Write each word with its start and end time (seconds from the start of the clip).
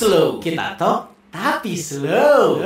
slow. 0.00 0.40
Kita 0.40 0.80
talk 0.80 1.12
tapi 1.28 1.76
slow. 1.76 2.56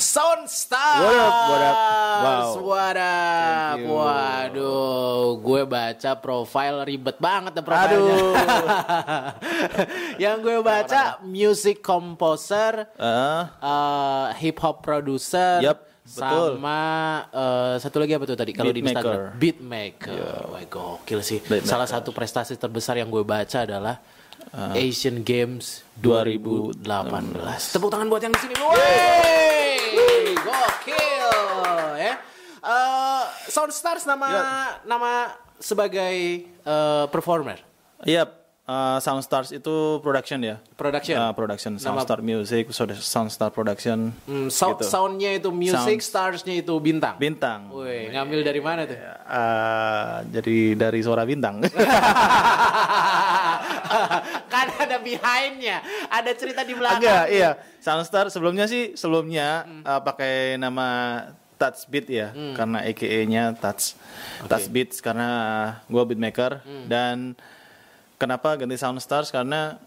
Soundstar. 0.00 1.02
What 1.04 1.18
up, 1.18 1.34
what 1.50 1.60
up? 1.60 1.76
Wow. 2.20 2.48
What 2.62 2.96
up? 2.96 3.74
Thank 3.76 3.84
you. 3.84 3.92
Waduh, 3.92 5.22
gue 5.42 5.62
baca 5.68 6.10
profile 6.16 6.86
ribet 6.88 7.18
banget 7.20 7.52
ya 7.58 7.62
profilnya. 7.66 8.14
Aduh. 8.16 8.32
Yang 10.24 10.36
gue 10.40 10.58
baca 10.62 11.02
music 11.20 11.82
composer, 11.82 12.88
Ah, 12.96 13.50
eh, 13.60 14.26
hip 14.40 14.56
hop 14.64 14.80
producer, 14.80 15.60
Yup, 15.60 15.84
betul. 15.84 16.56
sama 16.56 16.80
eh, 17.28 17.74
satu 17.76 17.96
lagi 18.00 18.12
apa 18.16 18.24
tuh 18.24 18.38
tadi 18.40 18.52
kalau 18.56 18.72
di 18.72 18.80
Beatmaker. 18.80 19.04
Instagram 19.04 19.36
beatmaker. 19.36 20.16
Wah, 20.48 20.62
gokil 20.64 21.20
sih. 21.20 21.38
Beatmaker. 21.44 21.68
Salah 21.68 21.88
satu 21.90 22.14
prestasi 22.14 22.56
terbesar 22.56 22.96
yang 22.96 23.12
gue 23.12 23.22
baca 23.22 23.68
adalah 23.68 24.00
Ah. 24.50 24.72
Asian 24.72 25.22
Games 25.22 25.84
2018. 26.00 26.80
Tepuk 27.70 27.88
tangan 27.88 28.08
buat 28.08 28.20
yang 28.20 28.32
di 28.32 28.40
sini. 28.40 28.54
Wey! 28.56 29.78
Gokil 30.34 31.30
ya. 31.96 32.14
Eh, 32.60 33.22
Soundstars 33.46 34.04
nama 34.04 34.26
Ya. 34.26 34.42
nama 34.84 35.12
sebagai 35.56 36.14
eh, 36.46 37.04
performer. 37.08 37.60
Yap, 38.02 38.39
uh, 38.70 38.98
Soundstars 38.98 39.50
itu 39.50 39.74
production 39.98 40.38
ya. 40.38 40.56
Production. 40.72 41.18
Uh, 41.18 41.32
production, 41.32 41.74
Nama- 41.74 41.82
Soundstar 41.82 42.22
Music, 42.22 42.70
so- 42.70 42.86
Soundstar 42.94 43.50
Production. 43.50 44.14
Hmm, 44.24 44.46
sound, 44.48 44.78
gitu. 44.78 44.86
soundnya 44.86 45.30
itu 45.34 45.50
music, 45.50 45.98
starsnya 46.00 46.54
itu 46.54 46.70
bintang. 46.78 47.18
Bintang. 47.18 47.66
Woi, 47.68 48.08
ngambil 48.08 48.40
dari 48.40 48.60
mana 48.60 48.86
tuh? 48.86 48.94
Uh, 49.26 50.22
jadi 50.30 50.56
dari 50.78 51.00
suara 51.02 51.26
bintang. 51.26 51.58
kan 54.46 54.66
ada 54.78 54.96
behindnya, 54.98 55.82
ada 56.06 56.30
cerita 56.32 56.62
di 56.62 56.72
belakang. 56.72 57.02
Agak, 57.02 57.24
iya. 57.28 57.50
Soundstar 57.80 58.28
sebelumnya 58.28 58.64
sih 58.64 58.94
sebelumnya 58.94 59.64
Hmm. 59.64 59.82
uh, 59.82 60.00
pakai 60.00 60.54
nama 60.54 60.88
Touch 61.56 61.84
Beat 61.86 62.08
ya, 62.08 62.32
karena 62.54 62.80
AKA-nya 62.82 63.52
Touch. 63.54 63.92
Touch 64.46 64.68
Beats 64.68 65.00
karena 65.00 65.28
gua 65.86 66.04
beatmaker 66.04 66.60
Hmm. 66.60 66.86
dan 66.88 67.16
kenapa 68.20 68.52
ganti 68.54 68.76
Soundstars 68.76 69.32
karena 69.32 69.80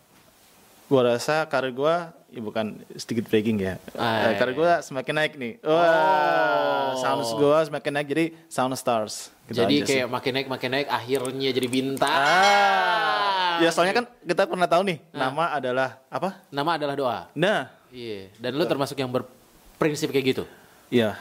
gua 0.89 1.13
rasa 1.13 1.45
karir 1.45 1.69
gua 1.69 2.09
ya 2.27 2.41
bukan 2.41 2.81
sedikit 2.97 3.29
breaking 3.29 3.61
ya. 3.61 3.77
Ah, 3.93 4.33
Eh, 4.33 4.35
karir 4.35 4.53
gua 4.53 4.81
semakin 4.81 5.13
naik 5.13 5.33
nih. 5.37 5.61
Wah, 5.61 6.97
sounds 6.97 7.29
gua 7.33 7.61
semakin 7.61 7.91
naik 7.93 8.07
jadi 8.09 8.25
Soundstars. 8.47 9.29
Gitu 9.45 9.59
jadi 9.59 9.75
aja 9.75 9.85
sih. 9.85 9.89
kayak 9.93 10.07
makin 10.09 10.31
naik 10.33 10.47
makin 10.47 10.69
naik 10.71 10.87
akhirnya 10.89 11.49
jadi 11.51 11.67
bintang. 11.67 12.09
Ah. 12.09 13.61
Ya 13.61 13.69
soalnya 13.69 13.93
kan 13.95 14.05
kita 14.19 14.43
pernah 14.43 14.65
tahu 14.65 14.81
nih, 14.83 14.97
nama 15.13 15.53
adalah 15.53 16.01
apa? 16.09 16.41
Nama 16.49 16.71
adalah 16.73 16.95
doa. 16.97 17.19
Nah, 17.33 17.69
Iya. 17.93 18.33
Dan 18.35 18.57
lu 18.57 18.65
termasuk 18.65 18.97
yang 18.97 19.07
berprinsip 19.07 20.09
kayak 20.09 20.25
gitu. 20.33 20.43
iya, 20.89 21.13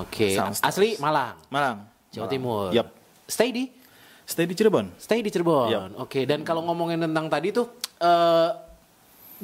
Oke. 0.00 0.32
Soundstars. 0.32 0.64
Asli 0.64 0.96
Malang, 0.96 1.36
Malang. 1.48 1.84
Jawa 2.08 2.24
Malang. 2.24 2.32
Timur. 2.32 2.68
Yap. 2.72 2.88
Stay 3.24 3.52
di 3.52 3.68
Stay 4.24 4.48
di 4.48 4.56
Cirebon. 4.56 4.88
Stay 4.96 5.20
di 5.20 5.28
Cirebon. 5.28 5.68
Yap. 5.68 6.00
Oke. 6.00 6.24
Dan 6.24 6.42
kalau 6.42 6.64
ngomongin 6.64 7.00
tentang 7.00 7.28
tadi 7.28 7.52
tuh 7.52 7.68
eh 8.00 8.50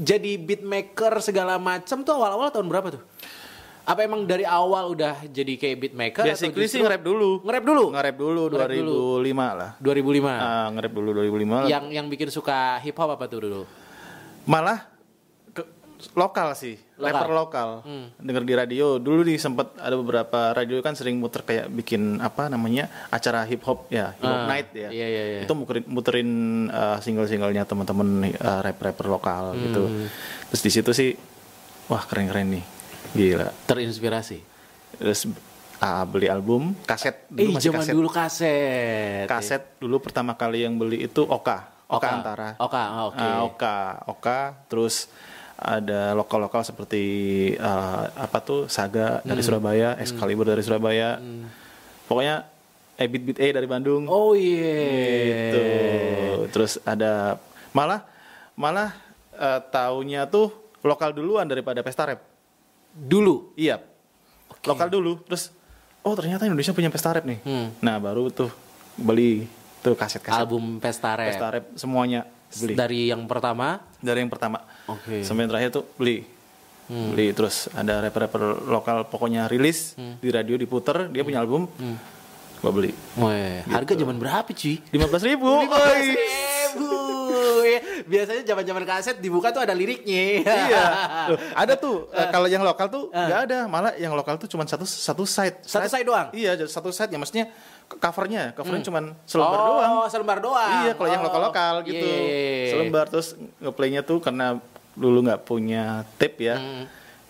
jadi 0.00 0.40
beatmaker 0.40 1.20
segala 1.20 1.60
macam 1.60 2.00
tuh 2.00 2.12
awal-awal 2.16 2.48
tahun 2.48 2.66
berapa 2.70 2.88
tuh? 2.96 3.02
Apa 3.84 4.06
emang 4.06 4.22
dari 4.22 4.46
awal 4.46 4.94
udah 4.94 5.26
jadi 5.26 5.58
kayak 5.58 5.76
beatmaker 5.82 6.22
Basically 6.22 6.70
sih 6.70 6.78
nge-rap 6.78 7.02
dulu. 7.02 7.42
Nge-rap 7.42 7.64
dulu. 7.64 7.84
Nge-rap 7.90 8.16
dulu 8.16 8.42
Nge-rap 8.52 8.70
dulu. 8.70 8.96
2005 9.20 9.58
lah. 9.58 9.70
2005. 9.82 10.30
Ah, 10.30 10.66
nge-rap 10.70 10.92
dulu 10.94 11.08
2005 11.16 11.64
lah. 11.64 11.68
yang 11.68 11.84
yang 11.90 12.06
bikin 12.06 12.28
suka 12.30 12.78
hip 12.80 12.94
hop 12.96 13.10
apa 13.18 13.24
tuh 13.26 13.40
dulu? 13.44 13.62
Malah 14.46 14.86
lokal 16.12 16.52
sih, 16.52 16.78
Lokal. 16.94 17.08
rapper 17.10 17.30
lokal. 17.30 17.68
Denger 18.16 18.42
di 18.42 18.54
radio. 18.54 18.86
Dulu 18.96 19.20
di 19.22 19.34
sempet 19.34 19.76
ada 19.76 19.92
beberapa 19.92 20.50
radio 20.50 20.78
kan 20.78 20.92
sering 20.92 21.16
muter 21.16 21.40
kayak 21.40 21.68
bikin 21.68 22.18
apa 22.18 22.46
namanya? 22.46 22.88
acara 23.08 23.42
hip 23.42 23.60
hop 23.62 23.88
ya, 23.88 24.12
hip 24.12 24.24
hop 24.24 24.40
Ah, 24.40 24.46
night 24.46 24.68
ya. 24.70 24.88
iya, 24.88 25.06
iya, 25.06 25.22
iya. 25.28 25.40
Itu 25.42 25.52
muterin, 25.52 25.84
muterin 25.86 26.30
uh, 26.66 26.96
single-singlenya 26.98 27.64
teman-teman 27.64 28.08
uh, 28.32 28.60
rap-rapper 28.60 29.06
lokal 29.06 29.52
gitu. 29.56 29.82
Hmm. 29.82 30.06
Terus 30.48 30.62
di 30.62 30.70
situ 30.70 30.90
sih 30.90 31.10
wah 31.86 32.02
keren-keren 32.02 32.48
nih. 32.50 32.64
Gila. 33.10 33.48
Terinspirasi. 33.64 34.38
Terus 34.96 35.26
ah, 35.78 36.04
beli 36.04 36.26
album, 36.26 36.76
kaset 36.82 37.24
Eh, 37.30 37.42
dulu 37.42 37.56
masih 37.56 37.66
zaman 37.66 37.80
kaset. 37.82 37.94
dulu 37.94 38.08
kaset. 38.08 39.24
Kaset 39.26 39.62
dulu 39.76 39.96
pertama 39.98 40.32
kali 40.32 40.62
yang 40.62 40.76
beli 40.76 41.02
itu 41.02 41.22
Oka, 41.22 41.72
Oka, 41.88 42.06
Antara. 42.12 42.54
Oka, 42.56 42.78
ah, 42.78 43.02
oke. 43.08 43.18
Ah, 43.18 43.40
Oka, 43.42 43.76
Oka, 44.06 44.38
terus 44.66 45.08
ada 45.60 46.16
lokal-lokal 46.16 46.64
seperti 46.64 47.02
eh, 47.52 48.04
apa 48.08 48.38
tuh 48.40 48.64
Saga 48.66 49.20
Hmm. 49.20 49.28
dari 49.28 49.42
Surabaya, 49.44 50.00
Excalibur 50.00 50.48
dari 50.48 50.64
Surabaya. 50.64 51.20
Pokoknya 52.08 52.48
Ebit 52.96 53.22
Beat 53.22 53.38
A 53.38 53.48
dari 53.54 53.68
Bandung. 53.68 54.08
Oh 54.08 54.32
iya. 54.32 54.80
Gitu. 55.52 55.64
Terus 56.50 56.80
ada 56.82 57.36
malah 57.70 58.04
malah 58.56 58.96
eh, 59.32 59.60
taunya 59.68 60.24
tuh 60.24 60.48
lokal 60.80 61.12
duluan 61.12 61.44
daripada 61.44 61.84
pesta 61.84 62.08
rap. 62.08 62.20
Dulu. 62.90 63.52
Iya. 63.54 63.84
Lokal 64.64 64.88
dulu. 64.88 65.20
Terus 65.24 65.52
oh 66.00 66.16
ternyata 66.16 66.44
Indonesia 66.44 66.72
punya 66.72 66.88
pesta 66.88 67.12
rap 67.12 67.24
nih. 67.24 67.40
Hmm. 67.44 67.68
Nah, 67.80 68.00
baru 68.00 68.32
tuh 68.32 68.48
beli 68.96 69.44
tuh 69.80 69.96
kaset-kaset 69.96 70.36
Album 70.44 70.76
Pesta 70.76 71.16
Rap. 71.16 71.32
pesta 71.32 71.46
rap 71.48 71.64
semuanya 71.72 72.28
beli. 72.52 72.74
Dari 72.74 73.00
yang 73.08 73.22
pertama. 73.24 73.78
Dari 74.00 74.18
yang 74.18 74.30
pertama. 74.30 74.58
Oke. 74.86 75.22
Sampai 75.22 75.46
yang 75.46 75.52
terakhir 75.54 75.70
tuh 75.70 75.84
beli. 75.94 76.26
Hmm. 76.90 77.14
Beli 77.14 77.30
terus 77.30 77.70
ada 77.70 78.02
rapper-rapper 78.02 78.66
lokal 78.66 79.06
pokoknya 79.06 79.46
rilis 79.46 79.94
di 79.94 80.26
radio 80.26 80.58
diputer, 80.58 81.06
dia 81.06 81.22
punya 81.22 81.38
album. 81.38 81.70
Hmm. 81.78 81.94
Gua 82.60 82.72
beli. 82.74 82.90
Weh, 83.16 83.62
harga 83.64 83.94
Gitu. 83.94 84.02
zaman 84.02 84.18
berapa 84.18 84.50
cuy? 84.50 84.76
15 84.90 85.22
ribu. 85.24 85.48
ribu. 85.64 86.88
Ya, 87.60 87.80
Biasanya 88.02 88.42
zaman-zaman 88.42 88.82
kaset 88.82 89.16
dibuka 89.18 89.50
tuh 89.50 89.62
ada 89.62 89.72
liriknya. 89.72 90.42
iya. 90.42 90.84
Loh, 91.30 91.38
ada 91.54 91.74
tuh 91.74 92.08
eh, 92.16 92.26
kalau 92.28 92.46
yang 92.46 92.60
lokal 92.60 92.86
tuh 92.86 93.08
nggak 93.08 93.40
ada, 93.46 93.58
malah 93.66 93.92
yang 93.94 94.12
lokal 94.12 94.36
tuh 94.36 94.46
cuma 94.46 94.64
satu 94.64 94.82
satu 94.82 95.22
side. 95.22 95.62
Satu 95.62 95.86
side 95.86 96.06
doang? 96.06 96.28
Iya, 96.32 96.58
satu 96.66 96.90
side 96.90 97.12
ya 97.12 97.18
maksudnya 97.18 97.46
covernya, 97.90 98.54
covernya 98.54 98.82
cuma 98.86 99.00
selembar 99.26 99.58
oh, 99.58 99.66
doang. 99.76 99.92
selembar 100.08 100.38
doang. 100.38 100.70
Iya, 100.86 100.92
kalau 100.94 101.08
yang 101.08 101.22
Oh, 101.22 101.26
lokal-lokal 101.26 101.74
gitu. 101.84 102.06
iya, 102.06 102.18
iya, 102.18 102.38
iya. 102.38 102.70
Selembar 102.72 103.04
terus 103.06 103.28
ngeplaynya 103.58 104.00
tuh 104.02 104.18
karena 104.18 104.58
dulu 104.94 105.22
nggak 105.22 105.42
punya 105.44 106.02
tape 106.18 106.38
ya. 106.42 106.56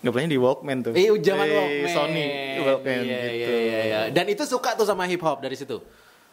Ngeplaynya 0.01 0.33
di 0.33 0.39
Walkman 0.41 0.77
tuh. 0.81 0.93
Eh, 0.97 1.13
zaman 1.21 1.45
Walkman. 1.45 1.89
Sony 1.93 2.25
Walkman 2.57 3.01
Iya, 3.05 3.19
gitu. 3.29 3.37
iya, 3.37 3.49
iya, 3.61 3.79
iya. 3.85 3.99
Dan 4.09 4.25
itu 4.27 4.41
suka 4.49 4.73
tuh 4.73 4.85
sama 4.85 5.05
hip 5.05 5.21
hop 5.21 5.41
dari 5.41 5.53
situ. 5.53 5.77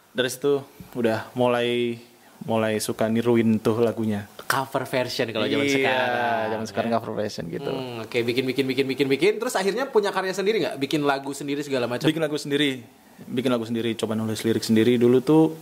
Dari 0.09 0.25
situ 0.25 0.65
udah 0.97 1.29
mulai 1.37 2.01
mulai 2.41 2.79
suka 2.79 3.05
niruin 3.05 3.57
tuh 3.57 3.79
lagunya. 3.79 4.27
Cover 4.43 4.83
version 4.83 5.29
kalau 5.29 5.45
zaman 5.45 5.61
Iya, 5.63 5.75
sekarang. 5.75 6.45
Zaman 6.49 6.65
sekarang 6.65 6.89
cover 6.91 7.13
version 7.13 7.45
gitu. 7.47 7.69
Hmm, 7.69 8.01
Oke, 8.01 8.23
bikin 8.23 8.43
bikin 8.43 8.65
bikin 8.65 8.85
bikin 8.87 9.07
bikin. 9.07 9.33
Terus 9.37 9.53
akhirnya 9.53 9.85
punya 9.85 10.09
karya 10.09 10.31
sendiri 10.31 10.57
nggak? 10.59 10.75
Bikin 10.77 11.03
lagu 11.03 11.31
sendiri 11.31 11.61
segala 11.61 11.85
macam. 11.85 12.05
Bikin 12.05 12.17
lagu 12.19 12.33
sendiri, 12.35 12.81
bikin 13.25 13.51
lagu 13.51 13.63
sendiri, 13.63 13.93
coba 13.93 14.13
nulis 14.13 14.41
lirik 14.41 14.61
sendiri. 14.61 14.95
Dulu 14.95 15.19
tuh 15.19 15.53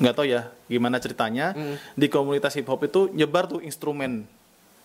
nggak 0.00 0.14
tahu 0.14 0.26
ya 0.26 0.48
gimana 0.64 0.96
ceritanya 0.96 1.52
Hmm. 1.52 1.76
di 1.92 2.08
komunitas 2.08 2.56
hip 2.56 2.64
hop 2.64 2.80
itu 2.80 3.12
nyebar 3.12 3.44
tuh 3.44 3.60
instrumen, 3.60 4.24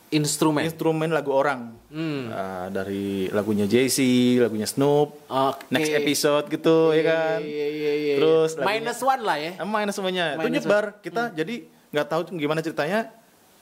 Instrumen. 0.07 0.63
instrumen 0.63 1.09
lagu 1.09 1.29
orang. 1.29 1.73
Hmm. 1.89 2.29
Ah, 2.29 2.69
dari 2.69 3.27
lagunya 3.29 3.65
Jay-Z, 3.65 3.99
lagunya 4.39 4.63
Snoop, 4.63 5.17
Oke. 5.25 5.65
next 5.69 5.91
episode 5.91 6.45
gitu 6.47 6.91
ya 6.91 7.03
kan. 7.03 7.39
Iya, 7.39 7.49
iya, 7.65 7.67
iya, 7.67 7.93
iya. 7.95 8.13
Terus 8.15 8.49
lagunya- 8.55 8.85
minus 8.85 8.99
one 9.01 9.21
lah 9.21 9.37
ya. 9.37 9.51
Ah, 9.55 9.65
minus 9.65 9.93
semuanya. 9.93 10.25
itu 10.31 10.45
Minus 10.45 10.63
nyebar. 10.63 10.85
Kita 10.99 11.21
jadi 11.31 11.55
nggak 11.89 12.07
tahu 12.07 12.21
gimana 12.33 12.59
ceritanya. 12.59 13.09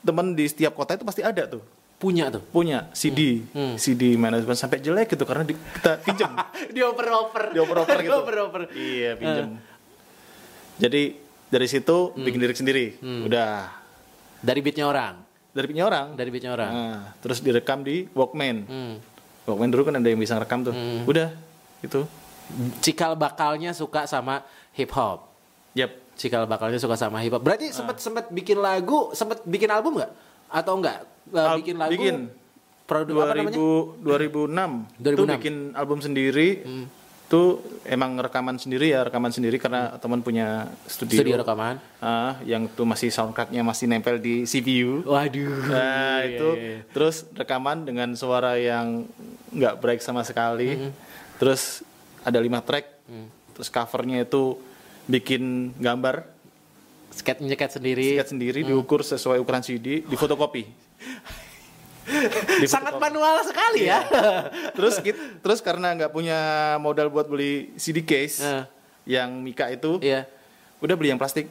Temen 0.00 0.32
di 0.32 0.44
setiap 0.44 0.72
kota 0.72 0.92
itu 0.92 1.02
pasti 1.02 1.20
ada 1.20 1.48
tuh 1.48 1.64
Punya 1.96 2.28
tuh. 2.28 2.44
punya 2.44 2.92
CD, 2.92 3.40
Hmm. 3.48 3.74
CD 3.74 4.14
management 4.14 4.58
sampai 4.58 4.78
jelek 4.78 5.08
gitu 5.08 5.24
karena 5.24 5.42
di- 5.42 5.56
kita 5.56 5.96
pinjem. 5.98 6.28
Dioper-oper. 6.76 7.50
dioper-oper 7.50 7.96
gitu. 7.98 8.12
Dioper-oper. 8.12 8.62
Iya, 8.70 9.10
pinjem. 9.16 9.48
Jadi 10.76 11.02
dari 11.46 11.66
situ 11.66 12.12
Hmm. 12.12 12.20
bikin 12.20 12.38
lirik 12.38 12.54
sendiri. 12.54 13.00
Udah 13.00 13.80
Dari 14.38 14.60
beatnya 14.60 14.84
orang. 14.84 15.24
Dari 15.54 15.66
punya 15.66 15.84
orang. 15.86 16.06
Dari 16.12 16.28
beatnya 16.28 16.52
orang. 16.52 16.70
Nah, 16.70 16.98
terus 17.22 17.38
direkam 17.38 17.80
di 17.80 18.10
Walkman. 18.10 18.56
Hmm. 18.66 18.94
Walkman 19.46 19.70
dulu 19.70 19.86
kan 19.86 19.94
ada 19.94 20.04
yang 20.04 20.18
bisa 20.18 20.34
rekam 20.34 20.60
tuh. 20.60 20.74
Udah, 21.06 21.30
itu. 21.80 22.02
Cikal 22.82 23.14
bakalnya 23.14 23.70
suka 23.72 24.04
sama 24.04 24.42
hip 24.74 24.90
hop. 24.92 25.30
Yap. 25.72 25.94
Cikal 26.14 26.44
bakalnya 26.44 26.76
suka 26.76 26.98
sama 26.98 27.22
hip 27.22 27.32
hop. 27.32 27.40
Berarti 27.40 27.70
Ah. 27.70 27.74
sempet 27.74 27.96
sempet 27.98 28.24
bikin 28.28 28.58
lagu, 28.58 29.14
sempet 29.14 29.40
bikin 29.44 29.70
album 29.70 29.96
nggak? 29.96 30.12
Atau 30.50 30.76
enggak? 30.76 31.06
Al- 31.30 31.56
bikin 31.56 31.78
lagu? 31.78 31.94
bikin. 31.94 32.16
Produk 32.84 33.24
apa 33.24 33.32
namanya? 33.32 33.56
2000, 33.56 33.96
2006 33.96 34.70
itu 34.92 35.08
2006. 35.16 35.34
bikin 35.40 35.54
album 35.72 35.98
sendiri. 36.04 36.48
Hmm. 36.60 36.86
Itu 37.34 37.58
emang 37.82 38.14
rekaman 38.14 38.54
sendiri 38.54 38.94
ya 38.94 39.02
rekaman 39.02 39.34
sendiri 39.34 39.58
karena 39.58 39.98
teman 39.98 40.22
punya 40.22 40.70
studio, 40.86 41.18
Studio 41.18 41.34
rekaman. 41.42 41.82
Ah, 41.98 42.38
yang 42.46 42.70
tuh 42.70 42.86
masih 42.86 43.10
soundcardnya 43.10 43.66
masih 43.66 43.90
nempel 43.90 44.22
di 44.22 44.46
CPU 44.46 45.02
Waduh. 45.02 45.66
Nah 45.66 46.22
Iya, 46.22 46.30
itu 46.30 46.48
iya, 46.54 46.62
iya. 46.62 46.78
terus 46.94 47.26
rekaman 47.34 47.82
dengan 47.82 48.14
suara 48.14 48.54
yang 48.54 49.02
nggak 49.50 49.74
break 49.82 49.98
sama 49.98 50.22
sekali. 50.22 50.78
Mm-hmm. 50.78 50.90
Terus 51.42 51.82
ada 52.22 52.38
lima 52.38 52.62
track. 52.62 53.02
Mm. 53.10 53.26
Terus 53.58 53.68
covernya 53.68 54.22
itu 54.22 54.54
bikin 55.04 55.74
gambar, 55.74 56.30
Sket 57.10 57.42
nyeket 57.42 57.82
sendiri. 57.82 58.14
sket 58.14 58.30
sendiri, 58.30 58.62
Mm. 58.62 58.68
diukur 58.70 59.02
sesuai 59.02 59.42
ukuran 59.42 59.66
CD, 59.66 60.06
difotokopi. 60.06 60.62
Sangat 62.64 62.96
manual 62.96 63.40
sekali 63.42 63.84
ya. 63.84 64.00
terus 64.72 64.98
kit- 64.98 65.16
terus 65.40 65.58
karena 65.58 65.92
nggak 65.94 66.10
punya 66.10 66.38
modal 66.78 67.08
buat 67.08 67.24
beli 67.24 67.72
CD 67.74 68.00
case 68.00 68.38
Eh. 68.38 68.64
yang 69.06 69.32
Mika 69.36 69.68
itu, 69.68 69.98
Iya. 69.98 70.24
udah 70.78 70.94
beli 70.94 71.08
yang 71.08 71.18
plastik. 71.18 71.48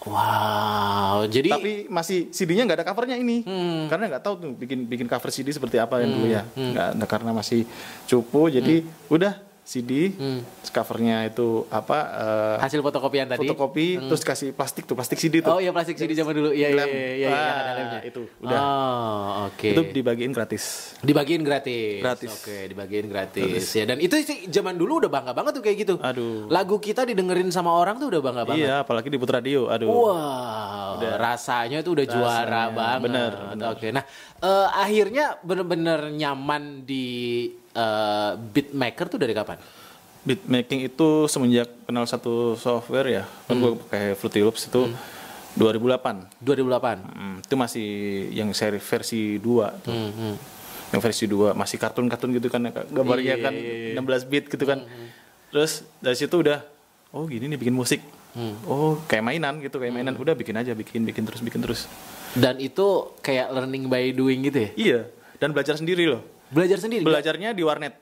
Wow, 0.00 1.26
jadi 1.26 1.50
Tapi 1.50 1.72
masih 1.86 2.30
CD-nya 2.30 2.62
nggak 2.64 2.78
ada 2.78 2.86
covernya 2.86 3.16
ini, 3.16 3.42
Hmm. 3.42 3.86
karena 3.86 4.06
nggak 4.08 4.22
tahu 4.22 4.34
tuh 4.38 4.50
bikin 4.54 4.86
bikin 4.86 5.04
cover 5.04 5.28
CD 5.28 5.50
seperti 5.50 5.76
apa 5.76 5.98
yang 5.98 6.14
dulu 6.14 6.26
ya, 6.28 6.42
nggak 6.48 6.86
ada 6.94 7.04
karena 7.04 7.30
masih 7.32 7.66
cupu, 8.04 8.46
jadi 8.48 8.80
udah 9.08 9.36
CD, 9.68 10.16
Hmm. 10.16 10.40
covernya 10.64 11.28
itu 11.28 11.68
apa 11.68 11.98
eh, 12.16 12.56
hasil 12.56 12.80
fotokopian 12.80 13.28
tadi. 13.28 13.44
fotokopi, 13.44 14.00
terus 14.00 14.24
kasih 14.24 14.56
plastik 14.56 14.88
tuh 14.88 14.96
plastik 14.96 15.20
CD 15.20 15.44
tuh, 15.44 15.52
Oh 15.52 15.60
iya 15.60 15.76
plastik 15.76 16.00
CD 16.00 16.16
zaman 16.16 16.32
dulu. 16.32 16.56
Iya 16.56 16.72
iya 16.72 16.84
iya 16.88 16.88
iya, 16.88 17.08
iya, 17.12 17.28
Ah, 17.28 18.00
itu, 18.00 18.24
udah. 18.40 18.56
Oh, 18.58 19.52
oke. 19.52 19.68
itu 19.68 19.82
dibagiin 19.92 20.32
gratis. 20.32 20.96
Dibagiin 21.04 21.44
gratis. 21.44 22.00
Gratis. 22.00 22.32
Oke, 22.32 22.64
dibagiin 22.64 23.12
gratis. 23.12 23.76
Ya 23.76 23.84
dan 23.84 24.00
itu 24.00 24.16
sih 24.24 24.48
zaman 24.48 24.80
dulu 24.80 25.04
udah 25.04 25.12
bangga 25.12 25.36
banget 25.36 25.60
tuh 25.60 25.62
kayak 25.62 25.76
gitu. 25.84 25.94
Aduh. 26.00 26.48
Lagu 26.48 26.80
kita 26.80 27.04
didengerin 27.04 27.52
sama 27.52 27.68
orang 27.70 28.00
tuh 28.00 28.08
udah 28.08 28.24
bangga 28.24 28.42
banget. 28.48 28.64
Iya, 28.64 28.88
apalagi 28.88 29.12
di 29.12 29.20
Putra 29.20 29.44
Radio, 29.44 29.68
aduh. 29.68 29.84
Wow, 29.84 31.04
rasanya 31.20 31.84
itu 31.84 31.92
udah 31.92 32.06
juara 32.08 32.72
banget. 32.72 33.04
bener, 33.04 33.32
bener. 33.52 33.66
Oke, 33.76 33.92
nah 33.92 34.04
eh, 34.40 34.68
akhirnya 34.72 35.36
bener-bener 35.44 36.08
nyaman 36.08 36.88
di 36.88 37.06
eh, 37.78 38.30
beatmaker 38.34 39.06
tuh 39.06 39.16
dari 39.16 39.30
kapan? 39.30 39.62
Beatmaking 40.26 40.82
itu 40.84 41.08
semenjak 41.24 41.70
kenal 41.86 42.04
satu 42.04 42.58
software 42.58 43.06
ya, 43.06 43.24
kan 43.46 43.54
Hmm. 43.54 43.62
gue 43.62 43.72
pakai 43.86 44.04
Fruity 44.12 44.42
Loops 44.42 44.66
itu 44.66 44.90
2008. 45.54 46.26
2008. 46.38 46.98
Hmm, 47.00 47.36
itu 47.40 47.54
masih 47.54 47.88
yang 48.30 48.50
seri 48.52 48.78
versi 48.78 49.38
2 49.38 49.78
tuh. 49.80 49.94
Hmm, 49.94 50.12
hmm. 50.12 50.34
Yang 50.88 51.00
versi 51.00 51.24
2 51.24 51.52
masih 51.52 51.76
kartun-kartun 51.76 52.34
gitu 52.34 52.48
kan 52.48 52.60
gambarnya 52.88 53.36
Iya, 53.36 53.44
kan 53.44 53.52
iya, 53.54 53.94
iya. 53.94 54.00
16 54.00 54.24
bit 54.24 54.44
gitu 54.48 54.64
kan. 54.64 54.82
Terus 55.48 55.86
dari 55.98 56.16
situ 56.16 56.34
udah 56.34 56.60
oh 57.10 57.24
gini 57.24 57.48
nih 57.48 57.58
bikin 57.58 57.72
musik. 57.72 58.00
Hmm. 58.36 58.54
Oh, 58.68 59.00
kayak 59.08 59.24
mainan 59.24 59.58
gitu, 59.58 59.80
kayak 59.80 59.90
mainan. 59.90 60.14
Udah 60.14 60.36
bikin 60.36 60.54
aja, 60.54 60.76
bikin 60.76 61.02
bikin 61.02 61.24
terus 61.24 61.40
bikin 61.40 61.58
terus. 61.58 61.88
Dan 62.36 62.60
itu 62.60 63.16
kayak 63.18 63.48
learning 63.50 63.88
by 63.88 64.12
doing 64.12 64.44
gitu 64.44 64.58
ya? 64.60 64.70
Iya, 64.76 65.00
dan 65.40 65.50
belajar 65.50 65.74
sendiri 65.74 66.04
loh. 66.06 66.20
Belajar 66.48 66.78
sendiri? 66.80 67.04
Belajarnya 67.04 67.52
di 67.52 67.62
warnet. 67.62 67.94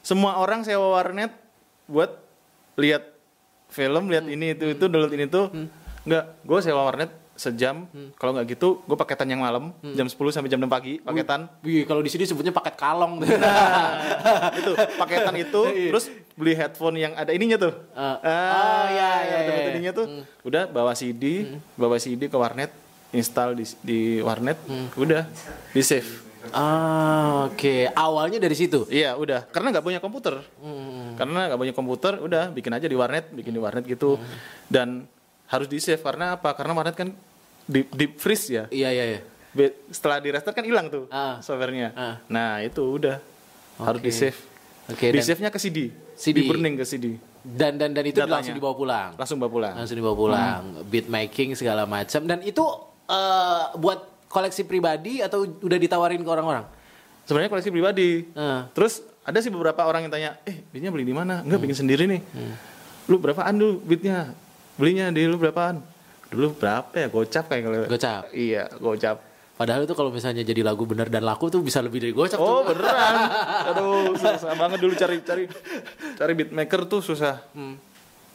Semua 0.00 0.40
orang 0.40 0.64
sewa 0.64 0.96
warnet 0.96 1.28
buat 1.84 2.08
lihat 2.80 3.04
film, 3.68 4.08
lihat 4.08 4.24
Hmm. 4.24 4.34
ini 4.34 4.46
itu 4.54 4.64
itu, 4.72 4.84
download 4.88 5.12
ini 5.12 5.24
itu. 5.28 5.42
Enggak, 6.02 6.24
gue 6.40 6.58
sewa 6.60 6.88
warnet 6.88 7.10
sejam. 7.36 7.84
Hmm. 7.88 8.12
Kalau 8.16 8.32
nggak 8.32 8.46
gitu, 8.50 8.80
gue 8.80 8.96
paketan 8.96 9.28
yang 9.28 9.40
malam, 9.40 9.72
jam 9.92 10.04
10 10.04 10.16
sampai 10.30 10.48
jam 10.48 10.56
6 10.56 10.68
pagi, 10.68 11.00
paketan. 11.00 11.48
Wih, 11.60 11.84
kalau 11.84 12.00
di 12.00 12.08
sini 12.08 12.24
sebutnya 12.24 12.52
paket 12.52 12.76
kalong. 12.76 13.20
itu 14.60 14.70
paketan 14.96 15.34
itu 15.36 15.60
terus 15.92 16.08
beli 16.32 16.52
headphone 16.52 16.96
yang 16.96 17.12
ada 17.12 17.32
ininya 17.32 17.56
tuh 17.56 17.72
Iya. 17.92 18.12
Eh, 18.16 18.48
oh, 18.48 18.84
iya, 18.88 19.10
iya, 19.12 19.12
ada 19.12 19.20
iya. 19.20 19.40
Hmm. 19.44 19.56
metodenya 19.60 19.90
tuh 19.92 20.06
udah 20.40 20.62
bawa 20.66 20.92
CD 20.92 21.24
bawa 21.74 21.96
CD 21.96 22.28
ke 22.28 22.36
warnet 22.36 22.72
install 23.10 23.52
di, 23.52 23.64
di 23.84 23.98
warnet 24.20 24.56
Hmm. 24.64 24.88
udah 24.96 25.28
di 25.70 25.82
save 25.82 26.08
Ah, 26.50 27.46
oke. 27.46 27.88
Awalnya 27.88 28.38
dari 28.38 28.54
situ. 28.54 28.88
iya 28.88 29.12
udah 29.12 29.44
karena 29.46 29.70
nggak 29.70 29.84
punya 29.84 29.98
komputer 29.98 30.40
Hmm. 30.58 31.12
karena 31.14 31.46
nggak 31.46 31.60
punya 31.60 31.74
komputer 31.74 32.12
udah 32.16 32.48
bikin 32.48 32.72
aja 32.72 32.84
di 32.84 32.94
warnet 32.94 33.28
bikin 33.28 33.50
di 33.50 33.58
warnet 33.58 33.84
gitu 33.84 34.16
Hmm. 34.16 34.24
dan 34.66 34.88
harus 35.46 35.66
di 35.66 35.76
save 35.76 36.00
karena 36.00 36.34
apa 36.34 36.52
karena 36.52 36.72
warnet 36.72 36.94
kan 36.94 37.12
di 37.62 37.84
deep 37.86 38.16
freeze 38.16 38.48
ya 38.48 38.64
Iya, 38.66 38.88
iya, 38.90 39.04
iya. 39.06 39.20
Be- 39.50 39.74
setelah 39.88 40.16
di 40.16 40.28
restart 40.28 40.54
kan 40.54 40.62
hilang 40.62 40.88
tuh 40.88 41.04
Ah. 41.08 41.38
softwarenya 41.38 41.88
Ah. 41.92 42.16
nah 42.26 42.58
itu 42.58 42.80
udah 42.80 43.20
harus 43.78 44.00
Oke. 44.00 44.06
di 44.06 44.12
save 44.12 44.38
Oke, 44.88 45.06
di 45.06 45.18
dan- 45.18 45.26
save 45.28 45.40
nya 45.40 45.50
ke 45.50 45.58
CD, 45.58 45.78
CD. 46.14 46.36
di 46.36 46.48
burning 46.48 46.74
ke 46.74 46.84
CD 46.84 47.06
Dan 47.40 47.74
dan 47.74 47.90
dan 47.90 48.04
itu 48.04 48.16
Datanya. 48.16 48.36
langsung 48.36 48.52
dibawa 48.54 48.74
pulang. 48.74 49.10
langsung 49.14 49.36
bawa 49.36 49.48
pulang 49.50 49.74
Langsung 49.74 49.96
dibawa 49.96 50.12
pulang. 50.14 50.60
Beat 50.84 51.06
making 51.06 51.52
segala 51.54 51.84
macam 51.84 52.20
dan 52.22 52.40
itu 52.40 52.60
eh, 53.06 53.64
buat 53.76 54.09
koleksi 54.30 54.62
pribadi 54.62 55.18
atau 55.20 55.42
udah 55.42 55.78
ditawarin 55.78 56.22
ke 56.22 56.30
orang-orang? 56.30 56.64
sebenarnya 57.20 57.50
koleksi 57.50 57.70
pribadi. 57.70 58.26
Eh. 58.26 58.60
terus 58.74 59.06
ada 59.22 59.38
sih 59.38 59.54
beberapa 59.54 59.86
orang 59.86 60.02
yang 60.02 60.10
tanya 60.10 60.30
eh 60.42 60.66
beatnya 60.70 60.90
beli 60.90 61.06
di 61.06 61.14
mana? 61.14 61.42
Enggak 61.42 61.62
bikin 61.62 61.78
sendiri 61.86 62.06
nih. 62.10 62.20
Lu 63.06 63.22
berapaan 63.22 63.54
dulu 63.54 63.78
beatnya 63.82 64.34
belinya 64.74 65.10
di 65.14 65.30
lu 65.30 65.38
berapaan? 65.38 65.78
Dulu 66.30 66.58
berapa 66.58 66.90
ya? 66.90 67.06
Gocap 67.06 67.46
kayak 67.46 67.62
kalau 67.62 67.78
Gocap. 67.86 68.22
iya 68.34 68.66
gocap. 68.78 69.22
Padahal 69.54 69.84
itu 69.84 69.92
kalau 69.92 70.10
misalnya 70.10 70.40
jadi 70.40 70.64
lagu 70.64 70.88
bener 70.88 71.06
dan 71.06 71.22
laku 71.22 71.52
tuh 71.52 71.60
bisa 71.60 71.78
lebih 71.84 72.00
dari 72.00 72.16
gocap 72.16 72.40
oh 72.40 72.64
tuh. 72.64 72.72
beneran? 72.74 73.14
Aduh 73.70 74.16
susah 74.16 74.54
banget 74.56 74.78
dulu 74.80 74.94
cari 74.98 75.16
cari 75.22 75.44
cari 76.18 76.32
beatmaker 76.34 76.88
tuh 76.90 76.98
susah. 76.98 77.44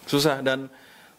Susah 0.05 0.39
dan 0.39 0.71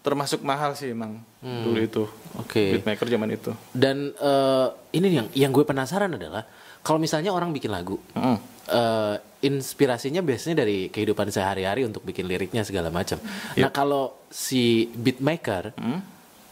termasuk 0.06 0.46
mahal 0.46 0.78
sih 0.78 0.94
emang 0.94 1.18
dulu 1.42 1.82
itu 1.82 2.04
Oke. 2.38 2.78
beatmaker 2.78 3.10
zaman 3.10 3.34
itu 3.34 3.50
Dan 3.74 4.14
eh, 4.14 4.68
ini 4.94 5.18
yang 5.18 5.26
yang 5.34 5.50
gue 5.50 5.66
penasaran 5.66 6.14
adalah 6.14 6.46
kalau 6.86 7.02
misalnya 7.02 7.34
orang 7.34 7.50
bikin 7.50 7.74
lagu, 7.74 7.98
Mm. 8.14 8.38
eh, 8.70 9.16
inspirasinya 9.42 10.22
biasanya 10.22 10.62
dari 10.62 10.86
kehidupan 10.86 11.26
sehari-hari 11.34 11.82
untuk 11.82 12.06
bikin 12.06 12.30
liriknya 12.30 12.62
segala 12.62 12.94
macam. 12.94 13.18
Nah 13.58 13.70
kalau 13.74 14.14
si 14.30 14.86
beatmaker, 14.94 15.74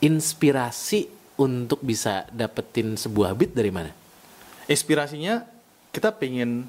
inspirasi 0.02 1.06
untuk 1.38 1.78
bisa 1.80 2.26
dapetin 2.34 2.98
sebuah 2.98 3.34
beat 3.38 3.54
dari 3.54 3.70
mana? 3.70 3.90
inspirasinya 4.64 5.44
kita 5.92 6.08
pengen 6.10 6.64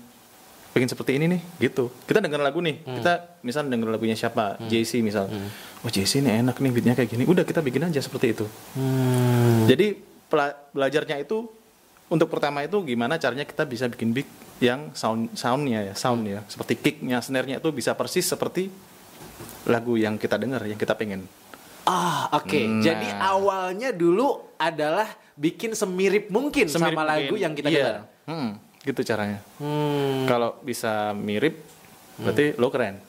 pengen 0.75 0.92
seperti 0.92 1.16
ini 1.16 1.25
nih 1.30 1.42
gitu. 1.63 1.88
Kita 2.04 2.19
denger 2.19 2.36
lagu 2.38 2.60
nih 2.60 2.83
kita 2.83 3.39
misal 3.39 3.63
denger 3.63 3.88
lagunya 3.88 4.12
siapa? 4.13 4.60
JC 4.62 5.00
misal. 5.00 5.31
Oh 5.80 5.88
JC 5.88 6.19
ini 6.19 6.36
enak 6.36 6.60
nih 6.60 6.69
beatnya 6.69 6.94
kayak 6.94 7.10
gini. 7.10 7.24
Udah 7.24 7.42
kita 7.42 7.60
bikin 7.60 7.80
aja 7.81 7.98
seperti 7.98 8.36
itu. 8.36 8.44
Jadi 9.66 9.95
pela- 10.25 10.57
belajarnya 10.69 11.18
itu 11.18 11.48
untuk 12.06 12.27
pertama 12.27 12.62
itu 12.62 12.75
gimana 12.83 13.16
caranya 13.16 13.44
kita 13.44 13.63
bisa 13.63 13.88
bikin 13.88 14.11
beat 14.11 14.28
yang 14.57 14.92
sound 14.92 15.31
soundnya 15.33 15.81
ya 15.81 15.94
sound 15.94 16.23
ya 16.23 16.44
seperti 16.45 16.76
kicknya 16.76 17.18
snare-nya 17.18 17.57
itu 17.57 17.69
bisa 17.71 17.92
persis 17.92 18.23
seperti 18.23 18.69
lagu 19.66 19.95
yang 19.95 20.16
kita 20.16 20.35
dengar 20.35 20.59
yang 20.61 20.76
kita 20.76 20.94
pengen. 20.94 21.26
Ah, 21.83 22.28
oke. 22.33 22.49
Nah. 22.52 22.81
Jadi 22.81 23.07
awalnya 23.16 23.90
dulu 23.92 24.28
adalah 24.56 25.06
bikin 25.33 25.71
semirip 25.71 26.28
mungkin 26.28 26.66
Semirip 26.66 26.92
sama 26.92 27.04
lagu 27.04 27.31
mungkin. 27.31 27.42
yang 27.42 27.54
kita 27.54 27.68
Iya. 27.68 27.78
dengar. 27.80 27.97
Hmm, 28.26 28.49
gitu 28.85 29.01
caranya 29.04 29.42
Hmm. 29.57 30.23
Kalau 30.25 30.61
bisa 30.61 31.11
mirip, 31.11 31.57
berarti 32.15 32.54
lo 32.56 32.69
keren. 32.69 33.01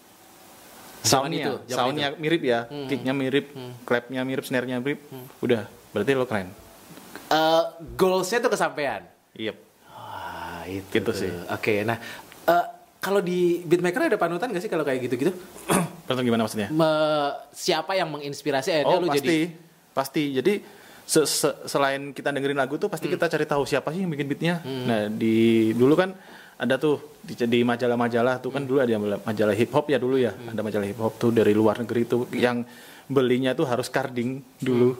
Soundnya, 1.00 1.47
itu, 1.47 1.52
soundnya 1.71 2.09
mirip 2.12 2.42
ya, 2.42 2.66
kicknya 2.66 3.12
mirip, 3.12 3.54
clapnya 3.85 4.21
mirip, 4.21 4.42
snare-nya 4.42 4.80
mirip, 4.80 4.99
udah, 5.38 5.62
berarti 5.92 6.12
lo 6.12 6.26
keren. 6.26 6.50
Eh, 7.26 7.62
goalsnya 7.95 8.40
tuh 8.40 8.50
kesampaian. 8.50 9.06
Iya. 9.30 9.54
Wah, 9.87 10.66
itu 10.66 10.83
Gitu 10.88 11.06
tuh. 11.06 11.14
sih. 11.14 11.30
Oke, 11.47 11.83
nah 11.83 12.00
eh, 12.45 12.64
kalau 12.99 13.21
di 13.21 13.62
beatmaker 13.62 14.09
ada 14.09 14.18
panutan 14.18 14.50
gak 14.50 14.59
sih 14.59 14.66
kalau 14.66 14.83
kayak 14.83 15.06
gitu-gitu? 15.06 15.30
Tentu 16.06 16.21
gimana 16.23 16.42
maksudnya? 16.42 16.71
Me- 16.71 17.35
siapa 17.52 17.95
yang 17.95 18.11
menginspirasi 18.11 18.71
akhirnya 18.73 18.90
Oh 18.90 18.99
lu 18.99 19.06
pasti, 19.06 19.18
jadi 19.21 19.38
pasti. 19.92 20.23
Jadi 20.33 20.52
se- 21.07 21.25
se- 21.25 21.59
selain 21.65 22.11
kita 22.11 22.29
dengerin 22.29 22.59
lagu 22.59 22.77
tuh 22.77 22.91
pasti 22.91 23.07
kita 23.07 23.31
cari 23.31 23.47
tahu 23.47 23.63
siapa 23.63 23.89
sih 23.91 24.03
yang 24.03 24.11
bikin 24.11 24.27
beatnya. 24.27 24.55
Nah 24.61 25.07
di 25.07 25.37
dulu 25.73 25.95
kan 25.95 26.11
ada 26.57 26.75
tuh 26.77 27.21
di, 27.21 27.37
di 27.37 27.61
majalah-majalah 27.63 28.41
tuh 28.41 28.51
kan 28.51 28.65
dulu 28.65 28.81
ada 28.81 28.91
majalah- 29.23 29.55
hip 29.55 29.71
hop 29.71 29.87
ya 29.87 29.97
dulu 29.97 30.19
ya. 30.19 30.35
Ada 30.35 30.61
majalah 30.61 30.85
hip 30.85 30.99
hop 30.99 31.15
tuh 31.17 31.31
dari 31.31 31.55
luar 31.55 31.79
negeri 31.79 32.03
tuh 32.05 32.27
yang 32.35 32.67
belinya 33.07 33.55
tuh 33.55 33.65
harus 33.65 33.87
carding 33.87 34.43
dulu. 34.59 34.99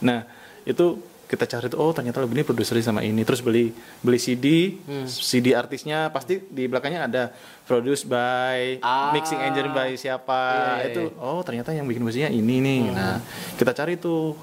Nah 0.00 0.22
itu 0.62 1.02
kita 1.30 1.46
cari 1.46 1.70
tuh 1.70 1.78
oh 1.78 1.94
ternyata 1.94 2.18
lagu 2.18 2.34
ini 2.34 2.42
produser 2.42 2.74
sama 2.82 3.06
ini. 3.06 3.22
Terus 3.22 3.38
beli 3.38 3.70
beli 4.02 4.18
CD 4.18 4.74
CD 5.06 5.54
artisnya 5.54 6.10
pasti 6.10 6.42
di 6.42 6.66
belakangnya 6.66 7.06
ada 7.06 7.30
produced 7.70 8.10
by 8.10 8.82
Ah. 8.82 9.14
mixing 9.14 9.38
engineer 9.38 9.70
by 9.70 9.94
siapa. 9.94 10.42
Iya, 10.50 10.74
iya, 10.74 10.86
itu 10.90 11.02
oh 11.22 11.38
ternyata 11.46 11.70
yang 11.70 11.86
bikin 11.86 12.02
musiknya 12.02 12.34
ini 12.34 12.58
nih. 12.58 12.80
Nah 12.90 13.22
kita 13.54 13.70
cari 13.70 13.94
tuh 13.94 14.34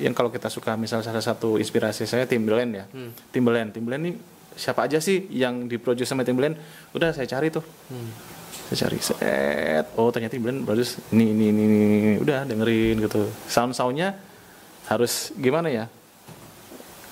yang 0.00 0.16
kalau 0.16 0.32
kita 0.32 0.48
suka 0.48 0.80
misal 0.80 1.04
salah 1.04 1.20
satu 1.20 1.60
inspirasi 1.60 2.08
saya 2.08 2.24
Timbaland 2.24 2.70
ya. 2.72 2.84
Timbaland. 3.28 3.76
Timbaland 3.76 4.02
nih 4.08 4.14
siapa 4.56 4.88
aja 4.88 4.96
sih 4.96 5.28
yang 5.28 5.68
diproduce 5.68 6.08
sama 6.08 6.24
Timbaland? 6.24 6.56
Udah 6.96 7.12
saya 7.12 7.28
cari 7.28 7.52
tuh. 7.52 7.62
Saya 8.72 8.88
cari 8.88 8.96
set. 8.96 9.84
Oh 10.00 10.08
ternyata 10.08 10.40
bagus 10.40 10.96
ini 11.12 11.36
ini 11.36 11.44
ini, 11.52 11.62
ini. 11.68 12.12
udah 12.16 12.48
dengerin 12.48 12.96
gitu. 13.04 13.28
Sound 13.44 13.76
soundnya 13.76 14.16
harus 14.88 15.36
gimana 15.36 15.68
ya 15.68 15.84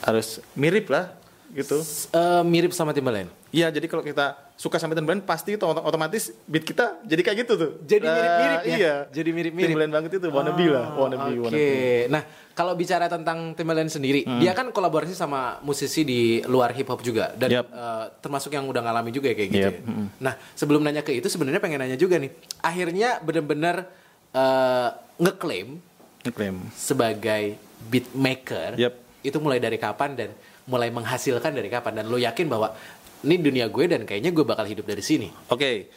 harus 0.08 0.28
mirip 0.54 0.88
lah 0.88 1.12
gitu 1.50 1.80
Eh, 2.10 2.42
mirip 2.44 2.72
sama 2.72 2.92
Timbaland. 2.92 3.32
Iya, 3.48 3.68
jadi 3.70 3.88
kalau 3.88 4.00
kita 4.02 4.52
suka 4.54 4.76
sama 4.76 4.92
Timbaland 4.92 5.24
pasti 5.24 5.56
itu 5.56 5.64
otom- 5.64 5.80
otomatis 5.80 6.28
beat 6.44 6.60
kita 6.62 7.00
jadi 7.02 7.22
kayak 7.22 7.36
gitu 7.38 7.52
tuh. 7.56 7.70
Jadi 7.82 8.04
Nah, 8.04 8.12
mirip-mirip 8.12 8.60
ya? 8.60 8.76
Iya. 8.76 8.94
Jadi 9.08 9.30
mirip-mirip. 9.32 9.66
Timbaland 9.66 9.92
banget 9.94 10.10
itu, 10.14 10.28
wannabe 10.28 10.66
lah, 10.68 10.86
wannabe, 10.92 11.30
Oke. 11.30 11.40
wannabe. 11.40 11.72
Nah, 12.10 12.22
kalau 12.52 12.72
bicara 12.74 13.08
tentang 13.08 13.38
Timbaland 13.54 13.88
sendiri, 13.88 14.20
Hmm. 14.22 14.36
dia 14.36 14.52
kan 14.52 14.68
kolaborasi 14.68 15.14
sama 15.14 15.56
musisi 15.62 16.04
di 16.04 16.20
luar 16.44 16.76
hip 16.76 16.84
hop 16.86 17.00
juga 17.00 17.32
dan 17.32 17.48
Yap. 17.50 17.64
eh, 17.66 18.04
termasuk 18.20 18.52
yang 18.52 18.68
udah 18.68 18.82
ngalami 18.82 19.08
juga 19.08 19.32
ya 19.32 19.36
kayak 19.38 19.48
gitu. 19.50 19.64
Yap, 19.64 19.74
ya. 19.74 19.82
mm-mm. 19.82 20.06
Nah, 20.20 20.34
sebelum 20.52 20.80
nanya 20.82 21.00
ke 21.00 21.16
itu 21.16 21.26
sebenarnya 21.26 21.58
pengen 21.58 21.80
nanya 21.80 21.96
juga 21.96 22.20
nih. 22.20 22.28
Akhirnya 22.60 23.16
benar-benar 23.18 23.88
eh, 24.30 24.88
ngeklaim 25.16 25.80
Ngeklaim. 26.20 26.56
sebagai 26.70 27.56
beat 27.82 28.12
maker. 28.12 28.76
Yap. 28.76 29.07
Itu 29.22 29.42
mulai 29.42 29.58
dari 29.58 29.76
kapan 29.76 30.14
dan 30.14 30.30
mulai 30.68 30.92
menghasilkan 30.92 31.56
dari 31.56 31.72
kapan 31.72 32.02
dan 32.02 32.04
lo 32.06 32.20
yakin 32.20 32.46
bahwa 32.46 32.76
ini 33.25 33.34
dunia 33.40 33.66
gue 33.66 33.84
dan 33.90 34.06
kayaknya 34.06 34.30
gue 34.30 34.44
bakal 34.46 34.68
hidup 34.68 34.87
dari 34.87 35.02
sini. 35.02 35.28
Oke. 35.50 35.90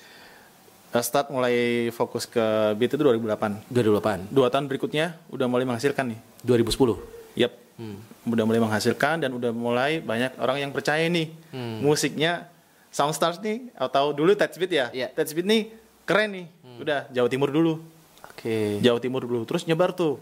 Uh, 0.91 1.03
Start 1.03 1.31
mulai 1.31 1.87
fokus 1.93 2.25
ke 2.27 2.75
beat 2.75 2.91
itu 2.91 2.99
2008. 2.99 3.71
2008, 3.71 4.27
Dua 4.33 4.47
tahun 4.51 4.65
berikutnya 4.67 5.15
udah 5.29 5.47
mulai 5.47 5.63
menghasilkan 5.63 6.11
nih. 6.11 6.19
2010. 6.43 7.37
Yap. 7.37 7.53
Hmm. 7.79 7.97
Udah 8.27 8.43
mulai 8.43 8.59
menghasilkan 8.59 9.23
dan 9.23 9.31
udah 9.31 9.55
mulai 9.55 10.03
banyak 10.03 10.35
orang 10.41 10.67
yang 10.67 10.71
percaya 10.73 11.05
nih. 11.07 11.31
Hmm. 11.53 11.79
Musiknya 11.79 12.49
Soundstars 12.91 13.39
nih 13.39 13.71
atau 13.77 14.11
dulu 14.11 14.35
Touch 14.35 14.59
Beat 14.59 14.71
ya. 14.73 14.87
Iya. 14.91 15.07
Touch 15.15 15.31
Beat 15.31 15.47
nih 15.47 15.71
keren 16.03 16.29
nih. 16.35 16.47
Udah 16.81 17.07
Jawa 17.13 17.29
Timur 17.31 17.49
dulu. 17.53 17.79
Oke. 18.27 18.81
Jawa 18.83 18.99
Timur 18.99 19.23
dulu 19.23 19.47
terus 19.47 19.63
nyebar 19.63 19.95
tuh 19.95 20.19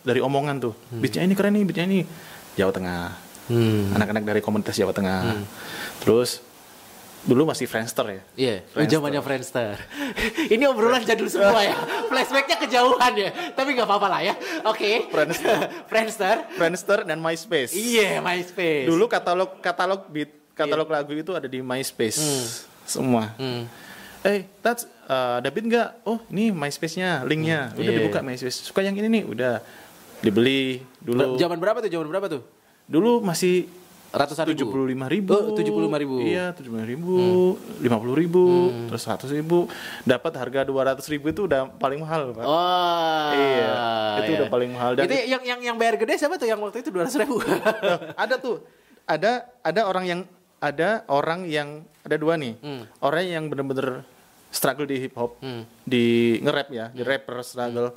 dari 0.00 0.18
omongan 0.18 0.56
tuh 0.58 0.74
beatnya 0.90 1.22
ini 1.22 1.34
keren 1.34 1.52
nih 1.52 1.64
beatnya 1.64 1.86
ini 1.86 2.00
Jawa 2.54 2.70
Tengah 2.70 3.02
Hmm. 3.46 3.90
anak-anak 3.92 4.22
dari 4.24 4.38
komunitas 4.38 4.74
Jawa 4.74 4.90
Tengah 4.90 5.42
terus 5.98 6.38
dulu 7.20 7.44
masih 7.44 7.66
Friendster 7.66 8.06
ya 8.06 8.22
Iya, 8.32 8.54
Friendster. 8.64 8.96
zamannya 8.96 9.20
Friendster. 9.20 9.76
Ini 10.54 10.64
obrolan 10.64 11.02
jadul 11.02 11.28
semua 11.28 11.60
ya. 11.60 11.76
Flashbacknya 12.06 12.56
kejauhan 12.56 13.12
ya. 13.12 13.28
Tapi 13.52 13.76
nggak 13.76 13.84
apa-apa 13.84 14.08
lah 14.08 14.20
ya. 14.22 14.34
Oke. 14.64 15.04
Friendster. 15.06 15.68
Friendster. 15.90 16.48
Friendster 16.54 16.98
dan 17.02 17.18
MySpace 17.18 17.74
Iya, 17.74 18.24
MySpace. 18.24 18.88
dulu 18.88 19.04
katalog 19.04 19.60
katalog 19.60 20.08
beat 20.08 20.32
katalog 20.54 20.88
lagu 20.88 21.12
itu 21.12 21.32
ada 21.32 21.44
di 21.44 21.60
MySpace 21.60 22.20
semua 22.84 23.36
Hmm. 23.36 23.68
Eh 24.22 24.44
that's 24.60 24.84
uh, 25.06 25.40
ada 25.40 25.48
beat 25.48 25.64
nggak 25.64 26.04
oh 26.04 26.20
ini 26.28 26.50
MySpace-nya 26.50 27.24
linknya 27.24 27.72
udah 27.72 27.82
Iya. 27.82 27.98
dibuka 27.98 28.20
MySpace 28.20 28.60
suka 28.62 28.80
yang 28.80 28.92
ini 28.94 29.08
nih 29.10 29.24
udah 29.24 29.64
dibeli 30.20 30.84
dulu 30.98 31.34
Zaman 31.34 31.56
berapa 31.56 31.80
tuh? 31.80 31.88
Zaman 31.88 32.06
berapa 32.06 32.26
tuh? 32.28 32.42
dulu 32.84 33.20
masih 33.20 33.70
Ratusan 34.10 34.42
tujuh 34.44 34.66
ribu. 34.66 34.74
puluh 34.74 34.86
lima 34.90 35.06
ribu 35.06 35.30
Oh, 35.30 35.54
75.000. 35.54 36.26
iya 36.26 36.50
tujuh 36.50 36.66
puluh 36.68 36.82
ribu 36.82 37.14
lima 37.78 37.94
puluh 37.94 38.12
ribu 38.12 38.42
terus 38.84 39.00
seratus 39.00 39.30
ribu 39.30 39.70
dapat 40.02 40.34
harga 40.34 40.66
dua 40.66 40.82
ratus 40.84 41.06
ribu 41.06 41.30
itu 41.30 41.46
udah 41.46 41.70
paling 41.72 42.02
mahal 42.02 42.34
pak 42.34 42.42
Oh. 42.42 43.30
Iya, 43.30 43.70
itu 44.20 44.30
udah 44.34 44.48
paling 44.50 44.70
mahal. 44.70 44.98
Dan 44.98 45.06
itu 45.06 45.14
it- 45.14 45.30
yang 45.30 45.42
yang 45.46 45.60
yang 45.62 45.76
bayar 45.78 45.94
gede 45.94 46.18
siapa 46.18 46.34
tuh 46.34 46.44
yang 46.44 46.58
waktu 46.58 46.82
itu 46.82 46.90
200 46.90 47.22
ribu? 47.22 47.38
ada 48.26 48.34
tuh 48.36 48.66
ada 49.06 49.32
ada 49.62 49.80
orang 49.86 50.04
yang 50.04 50.20
ada 50.60 51.02
orang 51.06 51.44
yang 51.44 51.68
ada 52.00 52.14
dua 52.14 52.36
nih 52.36 52.54
Hmm. 52.56 52.84
orang 53.00 53.24
yang 53.26 53.44
bener-bener 53.46 54.04
struggle 54.48 54.84
di 54.84 54.96
hip 54.98 55.14
hop 55.14 55.36
Hmm. 55.38 55.64
di 55.82 56.36
nge-rap 56.38 56.68
ya 56.68 56.86
di 56.88 57.00
rapper 57.00 57.40
struggle 57.40 57.96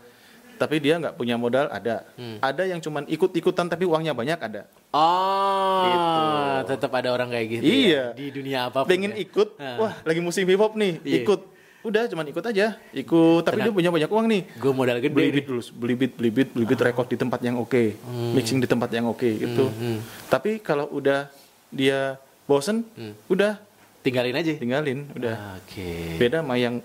tapi 0.54 0.78
dia 0.78 0.96
nggak 0.96 1.14
punya 1.14 1.36
modal 1.36 1.68
ada 1.68 2.08
Hmm. 2.14 2.40
ada 2.40 2.64
yang 2.64 2.80
cuman 2.80 3.04
ikut-ikutan 3.06 3.68
tapi 3.68 3.84
uangnya 3.84 4.14
banyak 4.14 4.40
ada 4.40 4.64
Oh, 4.94 5.84
Gitu. 5.84 6.22
tetap 6.70 6.94
ada 6.94 7.10
orang 7.10 7.28
kayak 7.28 7.48
gitu. 7.52 7.64
Iya. 7.66 7.90
ya? 7.90 8.06
Di 8.14 8.26
dunia 8.30 8.60
apa 8.68 8.80
pun. 8.82 8.88
pengen 8.88 9.12
ya. 9.12 9.20
ikut 9.20 9.50
Ah. 9.58 9.78
wah 9.78 9.94
lagi 10.02 10.20
musim 10.20 10.46
hip 10.46 10.58
hop 10.58 10.74
nih 10.74 11.02
Iya. 11.02 11.16
ikut 11.20 11.42
udah 11.84 12.08
cuman 12.08 12.26
ikut 12.26 12.46
aja 12.46 12.80
ikut 12.94 13.42
tapi 13.42 13.60
Tenang. 13.60 13.66
dia 13.66 13.74
punya 13.76 13.90
banyak 13.92 14.08
uang 14.08 14.26
nih 14.26 14.42
Gue 14.56 14.72
modal 14.72 14.98
gede. 14.98 15.12
beli 15.12 15.30
beat 15.34 15.46
dulu 15.46 15.62
beli 15.76 15.96
beat 15.98 16.14
beli 16.14 16.30
beat 16.32 16.50
beli 16.50 16.64
beat 16.64 16.80
record 16.82 17.08
di 17.08 17.18
tempat 17.18 17.40
yang 17.42 17.58
oke 17.58 17.84
mixing 18.32 18.58
di 18.58 18.70
tempat 18.70 18.88
yang 18.88 19.04
oke 19.06 19.26
gitu 19.28 19.68
Hmm, 19.68 19.76
hmm. 19.76 20.30
tapi 20.30 20.62
kalau 20.62 20.88
udah 20.90 21.28
dia 21.68 22.16
bosen 22.46 22.84
Hmm. 22.94 23.14
udah 23.28 23.60
Tinggalin 24.00 24.36
aja. 24.36 24.54
tinggalin 24.54 25.08
udah 25.12 25.58
Oke. 25.58 26.20
beda 26.20 26.40
sama 26.40 26.56
yang 26.56 26.84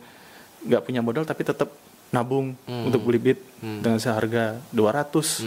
nggak 0.60 0.82
punya 0.82 1.00
modal 1.00 1.22
tapi 1.22 1.42
tetap 1.42 1.66
nabung 2.08 2.54
Hmm. 2.62 2.86
untuk 2.86 3.02
beli 3.02 3.18
beat 3.18 3.38
dengan 3.60 3.98
seharga 3.98 4.62
200 4.70 5.42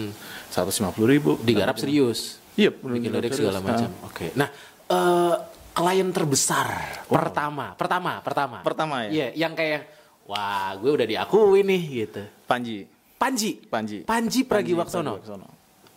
150 0.50 1.08
ribu 1.08 1.39
Digarap 1.39 1.75
serius. 1.75 2.38
iya 2.53 2.70
bikin 2.70 2.84
bener-bener 3.08 3.24
lirik 3.24 3.34
segala 3.34 3.60
macam. 3.60 3.88
Nah, 3.89 4.06
Oke. 4.06 4.25
Nah, 4.36 4.48
eh 4.86 5.36
klien 5.72 6.10
terbesar 6.10 6.68
pertama, 7.08 7.72
pertama, 7.74 8.20
pertama. 8.20 8.58
Pertama 8.60 8.96
ya? 9.06 9.10
Iya, 9.10 9.27
yang 9.39 9.53
kayak 9.56 9.88
wah, 10.24 10.75
gue 10.75 10.91
udah 10.91 11.08
diakui 11.08 11.60
nih 11.62 11.82
gitu. 12.03 12.22
Panji 12.46 12.84
Panji. 13.15 13.63
Panji 13.63 14.03
Panji. 14.03 14.39
Pragiwaksono. 14.44 15.22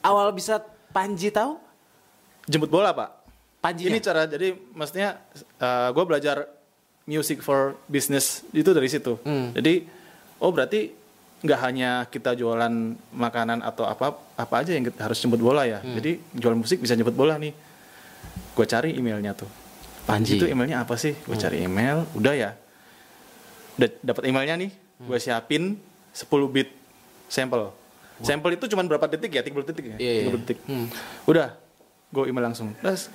Awal 0.00 0.28
bisa 0.30 0.62
Panji 0.88 1.28
tahu? 1.28 1.59
jemput 2.44 2.68
bola 2.68 2.92
pak 2.92 3.24
Panji. 3.64 3.88
Ini 3.88 3.97
cara 4.04 4.28
jadi 4.28 4.52
maksudnya 4.76 5.25
gue 5.88 6.04
belajar 6.04 6.44
music 7.09 7.40
for 7.40 7.80
business 7.88 8.44
itu 8.52 8.68
dari 8.76 8.92
situ. 8.92 9.16
Hmm. 9.25 9.56
Jadi 9.56 9.88
oh 10.44 10.52
berarti 10.52 10.92
nggak 11.44 11.61
hanya 11.64 12.04
kita 12.12 12.37
jualan 12.37 12.73
makanan 13.16 13.64
atau 13.64 13.88
apa 13.88 14.12
apa 14.37 14.54
aja 14.61 14.76
yang 14.76 14.92
harus 15.00 15.16
jemput 15.16 15.40
bola 15.40 15.64
ya. 15.64 15.80
Hmm. 15.80 15.97
Jadi 15.97 16.21
jual 16.37 16.52
musik 16.52 16.85
bisa 16.85 16.92
jemput 16.92 17.16
bola 17.16 17.40
nih. 17.40 17.56
Gue 18.52 18.68
cari 18.68 18.92
emailnya 19.00 19.33
tuh. 19.33 19.49
Panji. 20.04 20.37
Itu 20.37 20.44
emailnya 20.44 20.85
apa 20.85 21.00
sih? 21.00 21.16
Gue 21.25 21.40
cari 21.40 21.64
email, 21.64 22.04
udah 22.12 22.35
ya. 22.37 22.52
Udah 23.80 23.88
dapat 24.04 24.28
emailnya 24.28 24.61
nih, 24.61 24.71
gue 25.00 25.18
siapin 25.18 25.80
10 26.12 26.28
bit 26.52 26.68
sampel. 27.26 27.73
Sampel 28.21 28.54
itu 28.54 28.68
cuma 28.68 28.85
berapa 28.85 29.09
detik 29.09 29.33
ya? 29.35 29.42
30 29.42 29.64
detik 29.73 29.85
ya? 29.90 29.97
Iya. 29.97 30.28
30 30.28 30.40
detik. 30.44 30.59
Hmm. 30.68 30.87
Udah, 31.25 31.56
gue 32.12 32.25
email 32.28 32.47
langsung. 32.52 32.76
Terus, 32.78 33.09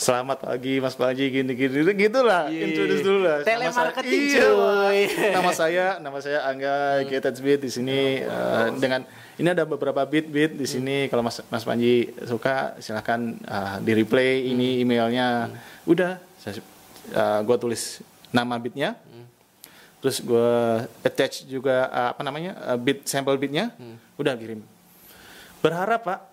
selamat 0.00 0.48
pagi 0.48 0.80
Mas 0.80 0.96
Panji 0.96 1.28
gini 1.28 1.52
gini 1.52 1.92
gitu 1.92 2.24
lah. 2.24 2.48
Iya. 2.48 2.72
Introduce 2.72 3.02
dulu 3.04 3.20
lah. 3.20 3.38
Nama 3.44 3.48
Telemarketing, 3.68 4.08
saya- 4.08 4.32
iya, 4.32 4.48
cuy. 4.48 5.00
nama 5.28 5.50
saya, 5.52 5.86
nama 6.00 6.18
saya 6.18 6.38
Angga 6.48 6.74
Gated 7.04 7.36
Beat 7.36 7.60
di 7.60 7.70
sini 7.70 8.24
eh, 8.24 8.66
dengan 8.80 9.04
ini 9.36 9.48
ada 9.48 9.68
beberapa 9.68 10.00
beat-beat 10.02 10.56
di 10.56 10.64
sini. 10.64 11.12
Kalau 11.12 11.20
Mas 11.20 11.44
Mas 11.52 11.68
Panji 11.68 12.08
suka 12.24 12.80
silahkan 12.80 13.20
eh, 13.36 13.76
di 13.84 13.92
replay 13.92 14.48
ini 14.48 14.80
emailnya. 14.80 15.52
Udah, 15.84 16.16
saya 16.40 16.56
gue 17.44 17.56
tulis 17.60 18.00
nama 18.32 18.56
beatnya. 18.56 18.96
Terus 20.00 20.24
gue 20.24 20.50
attach 21.04 21.44
juga 21.44 21.92
eh, 21.92 22.08
apa 22.16 22.22
namanya 22.24 22.56
eh, 22.72 22.78
beat 22.80 23.04
sampel 23.04 23.36
beatnya. 23.36 23.76
Udah 24.16 24.32
kirim. 24.32 24.64
Berharap 25.60 26.08
pak 26.08 26.29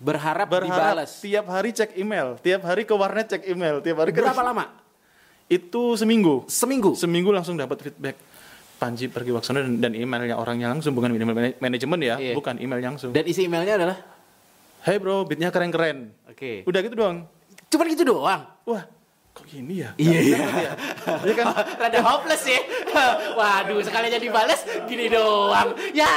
Berharap, 0.00 0.48
berharap 0.48 0.96
dibalas. 0.96 1.20
tiap 1.20 1.46
hari 1.46 1.70
cek 1.70 1.92
email, 1.94 2.40
tiap 2.40 2.64
hari 2.64 2.82
ke 2.82 2.92
warnet 2.92 3.28
cek 3.28 3.44
email, 3.46 3.78
tiap 3.78 4.00
hari 4.00 4.10
ke 4.10 4.18
Berapa 4.18 4.40
lama? 4.42 4.64
Itu 5.44 5.92
seminggu. 5.94 6.48
Seminggu. 6.48 6.96
Seminggu 6.96 7.28
langsung 7.28 7.54
dapat 7.54 7.78
feedback. 7.82 8.16
Panji 8.80 9.12
pergi 9.12 9.28
Waksono 9.28 9.60
dan, 9.60 9.76
dan 9.76 9.92
emailnya 9.92 10.40
orangnya 10.40 10.72
langsung 10.72 10.96
bukan 10.96 11.12
email 11.12 11.28
mana- 11.28 11.58
manajemen 11.60 12.00
ya, 12.00 12.16
Iya. 12.16 12.32
bukan 12.32 12.56
email 12.56 12.80
langsung. 12.80 13.12
Dan 13.12 13.28
isi 13.28 13.44
emailnya 13.44 13.76
adalah 13.76 13.96
Hey 14.80 14.96
bro, 14.96 15.28
beatnya 15.28 15.52
keren-keren. 15.52 16.16
Oke. 16.24 16.64
Udah 16.64 16.80
gitu 16.80 16.96
doang. 16.96 17.28
Cuman 17.68 17.86
gitu 17.92 18.08
doang. 18.08 18.48
Wah, 18.64 18.88
kok 19.30 19.44
gini 19.44 19.84
ya? 19.84 19.92
Iya, 19.94 20.16
Nggak 20.16 20.22
iya. 20.24 20.72
ya? 21.28 21.34
Kan 21.36 21.46
Rada 21.84 22.00
hopeless 22.00 22.48
ya. 22.48 22.60
Waduh, 23.38 23.84
sekalinya 23.84 24.16
dibalas 24.16 24.64
gini 24.88 25.12
doang. 25.12 25.76
Ya. 25.92 26.08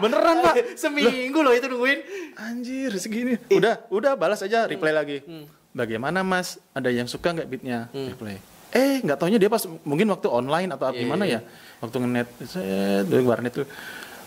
Beneran, 0.00 0.40
Pak. 0.40 0.80
Seminggu 0.80 1.44
loh 1.44 1.52
itu 1.52 1.68
nungguin. 1.68 2.00
Anjir 2.38 2.90
segini. 2.96 3.34
Udah, 3.50 3.82
udah 3.90 4.14
balas 4.14 4.40
aja, 4.40 4.64
reply 4.64 4.90
lagi. 4.90 5.18
Hmm. 5.26 5.44
Bagaimana 5.74 6.22
Mas? 6.22 6.56
Ada 6.70 6.88
yang 6.88 7.04
suka 7.04 7.30
nggak 7.30 7.46
beatnya? 7.46 7.90
Reply. 7.90 8.38
Eh, 8.68 9.00
nggak 9.00 9.16
taunya 9.16 9.36
dia 9.36 9.48
pas 9.48 9.64
mungkin 9.82 10.06
waktu 10.08 10.28
online 10.28 10.68
atau 10.70 10.88
Iya, 10.88 10.98
gimana 10.98 11.24
iya. 11.24 11.40
ya? 11.40 11.46
Waktu 11.80 11.96
ngenet, 11.98 12.28
saya 12.44 13.02
dari 13.02 13.24
warnet 13.24 13.52
tuh. 13.54 13.66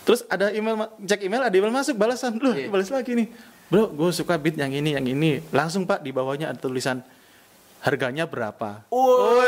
Terus 0.01 0.25
ada 0.25 0.50
email, 0.50 0.75
ma- 0.75 0.91
cek 0.98 1.22
email, 1.22 1.46
ada 1.46 1.53
email 1.53 1.70
masuk 1.70 1.94
balasan. 1.94 2.36
Loh, 2.36 2.51
Iya. 2.51 2.68
balas 2.68 2.89
lagi 2.89 3.13
nih. 3.13 3.27
Bro, 3.70 3.89
gue 3.89 4.10
suka 4.12 4.36
beat 4.36 4.58
yang 4.58 4.70
ini, 4.70 4.94
yang 4.94 5.06
ini. 5.06 5.41
Langsung 5.50 5.86
Pak, 5.86 6.01
di 6.01 6.12
bawahnya 6.12 6.50
ada 6.50 6.60
tulisan 6.60 7.01
harganya 7.80 8.25
berapa. 8.25 8.86
Woi, 8.91 9.48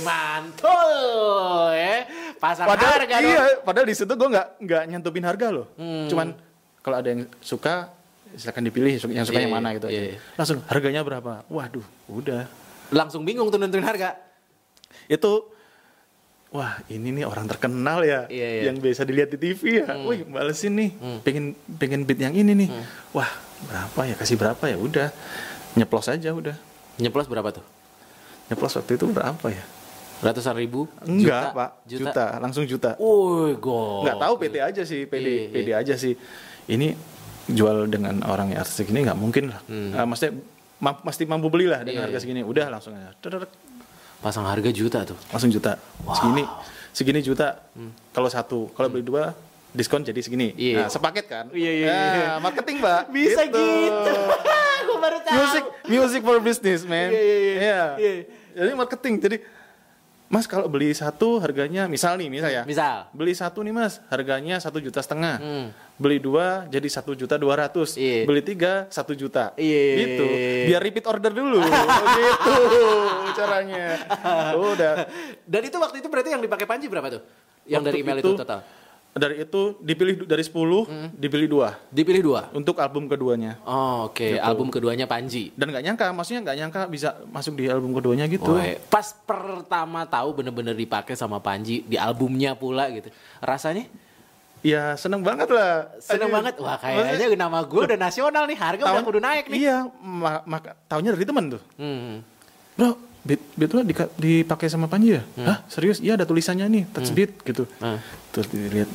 mantul 0.00 1.72
ya. 1.72 2.04
Pasang 2.38 2.70
Padahal 2.70 3.02
harga 3.02 3.16
iya, 3.18 3.42
dong. 3.58 3.66
padahal 3.66 3.86
di 3.86 3.94
situ 3.94 4.08
gue 4.08 4.28
nggak 4.30 4.46
nggak 4.62 4.82
nyantupin 4.88 5.24
harga 5.26 5.46
loh. 5.50 5.66
Hmm. 5.74 6.06
Cuman 6.06 6.28
kalau 6.88 6.96
ada 6.96 7.08
yang 7.08 7.28
suka 7.38 7.92
silakan 8.30 8.64
dipilih 8.64 8.96
yang 9.06 9.24
suka 9.24 9.38
yang 9.38 9.46
Iya, 9.46 9.54
mana 9.54 9.68
gitu 9.72 9.86
iya, 9.86 10.00
aja. 10.00 10.08
iya. 10.10 10.18
Langsung 10.34 10.58
harganya 10.64 11.00
berapa? 11.02 11.44
Waduh, 11.46 11.84
udah. 12.08 12.48
Langsung 12.88 13.22
bingung 13.22 13.48
tuh 13.48 13.56
nentuin 13.56 13.84
harga. 13.84 14.16
itu 15.04 15.44
wah 16.48 16.80
ini 16.88 17.12
nih 17.12 17.24
orang 17.24 17.44
terkenal 17.44 18.00
ya 18.00 18.24
Iya, 18.26 18.48
iya. 18.50 18.62
yang 18.68 18.76
biasa 18.76 19.04
dilihat 19.04 19.28
di 19.28 19.38
TV 19.38 19.60
ya 19.78 20.00
wih 20.00 20.24
balesin 20.24 20.72
nih 20.72 20.90
pengen 21.20 21.52
pengen 21.76 22.04
beat 22.04 22.16
yang 22.18 22.32
ini 22.32 22.56
nih 22.56 22.68
wah 23.10 23.28
berapa 23.62 24.00
ya 24.04 24.14
kasih 24.14 24.36
berapa 24.36 24.64
ya 24.64 24.76
udah 24.76 25.08
nyeplos 25.74 26.08
aja 26.08 26.32
udah 26.32 26.56
Nyeplos 26.96 27.28
berapa 27.28 27.52
tuh? 27.52 27.64
nyeplos 28.48 28.74
waktu 28.74 28.96
itu 28.96 29.04
berapa 29.06 29.46
ya 29.46 29.64
Ratusan 30.18 30.56
ribu? 30.56 30.88
enggak 31.04 31.52
Juta? 31.52 31.54
pak 31.54 31.70
Juta? 31.84 32.00
juta, 32.10 32.26
langsung 32.38 32.64
juta 32.64 32.90
Woi, 32.96 33.52
go. 33.54 34.02
nggak 34.02 34.16
tahu 34.18 34.34
PT 34.38 34.54
aja 34.58 34.82
sih 34.82 35.04
PD 35.04 35.20
Iya, 35.22 35.36
iya. 35.38 35.52
PD 35.52 35.68
aja 35.76 35.94
sih 35.94 36.16
ini 36.68 36.92
jual 37.46 37.84
dengan 37.86 38.20
orang 38.22 38.52
yang 38.52 38.60
artis 38.60 38.76
segini 38.76 39.02
nggak 39.02 39.16
mungkin 39.16 39.48
lah 39.48 39.60
Ah, 39.94 40.04
maksudnya 40.04 40.36
mampu, 40.78 41.00
pasti 41.02 41.24
mampu 41.24 41.48
beli 41.48 41.64
lah 41.64 41.80
dengan 41.80 42.04
Hmm. 42.04 42.06
Iya, 42.06 42.14
harga 42.14 42.18
segini 42.20 42.40
udah 42.42 42.66
langsung 42.68 42.92
aja 42.92 43.10
Pasang 44.18 44.44
harga 44.44 44.68
juta 44.68 45.02
tuh. 45.04 45.18
langsung 45.28 45.48
juta 45.48 45.78
segini 46.12 46.44
segini 46.90 47.20
juta 47.20 47.62
kalau 48.10 48.28
satu 48.28 48.68
kalau 48.72 48.88
beli 48.88 49.02
dua 49.02 49.32
diskon 49.70 50.00
jadi 50.00 50.18
segini 50.18 50.50
Hmm. 50.50 50.60
Iya. 50.60 50.78
nah, 50.78 50.88
sepaket 50.88 51.24
kan 51.26 51.44
Iya, 51.50 51.72
iya, 51.74 51.86
Nah, 51.86 52.14
iya. 52.14 52.30
marketing 52.38 52.76
pak 52.78 53.02
Bisa 53.08 53.42
gitu. 53.44 54.12
Gue 54.88 54.96
baru 54.98 55.18
tahu. 55.20 55.34
music 55.34 55.64
music 55.86 56.20
for 56.22 56.38
business 56.38 56.80
man 56.82 57.08
Iya, 57.08 57.20
iya, 57.20 57.36
iya. 57.36 57.54
Iya. 57.54 57.80
Iya. 57.96 58.14
jadi 58.58 58.72
marketing 58.74 59.14
jadi 59.18 59.36
mas 60.26 60.44
kalau 60.44 60.66
beli 60.66 60.92
satu 60.92 61.38
harganya 61.38 61.86
misal 61.86 62.12
nih 62.14 62.28
misal 62.28 62.50
ya 62.50 62.62
Misal. 62.62 63.08
beli 63.10 63.32
satu 63.32 63.60
nih 63.60 63.72
mas 63.72 63.96
harganya 64.06 64.58
satu 64.58 64.76
juta 64.76 64.98
setengah 64.98 65.36
Hmm. 65.38 65.68
Beli 65.98 66.16
dua 66.16 66.62
jadi 66.64 66.86
satu 66.86 67.12
juta 67.12 67.34
dua 67.34 67.58
ratus 67.58 67.94
Iya. 67.94 68.22
beli 68.22 68.38
tiga 68.40 68.86
satu 68.88 69.12
juta 69.12 69.50
Iya. 69.54 69.82
gitu 69.98 70.24
biar 70.64 70.80
repeat 70.80 71.04
order 71.04 71.32
dulu 71.32 71.58
gitu 71.66 72.86
caranya 73.34 73.98
udah 74.72 74.94
Dan 75.42 75.62
itu 75.64 75.76
waktu 75.76 75.98
itu 75.98 76.08
berarti 76.08 76.30
yang 76.30 76.40
dipakai 76.40 76.64
Panji 76.64 76.86
berapa 76.86 77.08
tuh? 77.10 77.22
Yang 77.64 77.82
dari 77.84 77.96
Waktu 77.96 78.04
email 78.06 78.18
itu, 78.20 78.30
total. 78.34 78.60
dari 79.10 79.34
itu 79.40 79.60
dipilih 79.78 80.14
dari 80.22 80.40
10 80.40 80.54
Hmm. 80.84 81.08
dipilih 81.12 81.48
dua 81.48 81.68
Dipilih 81.88 82.22
dua. 82.22 82.40
untuk 82.52 82.78
album 82.78 83.04
keduanya 83.06 83.58
Oh, 83.62 84.06
oke. 84.06 84.22
Gitu. 84.22 84.38
Album 84.38 84.70
keduanya 84.70 85.04
Panji. 85.04 85.50
dan 85.52 85.68
nggak 85.68 85.82
nyangka 85.82 86.06
maksudnya 86.12 86.40
nggak 86.44 86.56
nyangka 86.56 86.80
bisa 86.86 87.08
masuk 87.26 87.52
di 87.54 87.66
album 87.66 87.90
keduanya 87.92 88.24
gitu 88.24 88.54
Woi, 88.54 88.78
pas 88.86 89.10
pertama 89.18 90.06
tahu 90.06 90.32
bener-bener 90.32 90.72
dipakai 90.72 91.12
sama 91.12 91.38
Panji 91.38 91.82
di 91.82 91.96
albumnya 91.96 92.54
pula 92.54 92.86
gitu. 92.88 93.10
Rasanya 93.40 93.90
ya 94.60 94.94
seneng 94.94 95.20
banget 95.20 95.48
lah 95.48 95.86
seneng 95.98 96.28
Aduh. 96.28 96.36
banget. 96.36 96.54
Wah, 96.58 96.76
kayaknya 96.76 97.36
nama 97.36 97.58
gue 97.60 97.82
udah 97.84 97.98
nasional 97.98 98.44
nih. 98.44 98.56
Harga 98.56 98.82
udah 98.82 98.92
Tahun- 98.92 99.06
kudu 99.06 99.20
naik 99.20 99.44
nih. 99.48 99.58
iya 99.60 99.76
ma- 99.98 100.42
maka 100.44 100.74
tahunnya 100.86 101.14
dari 101.14 101.24
temen 101.24 101.44
tuh 101.48 101.62
Hmm. 101.74 102.20
bro 102.74 102.94
beat 103.20 103.42
beat 103.54 103.70
lo 103.70 103.82
dipakai 104.16 104.66
sama 104.66 104.86
Panji 104.86 105.12
ya 105.12 105.22
hah 105.40 105.60
serius 105.66 105.98
iya 105.98 106.14
ada 106.14 106.24
tulisannya 106.24 106.64
nih 106.66 106.84
touch 106.88 107.10
beat 107.12 107.38
gitu 107.42 107.66
Hmm. 107.76 107.98
terus 108.30 108.46
dilihat 108.46 108.88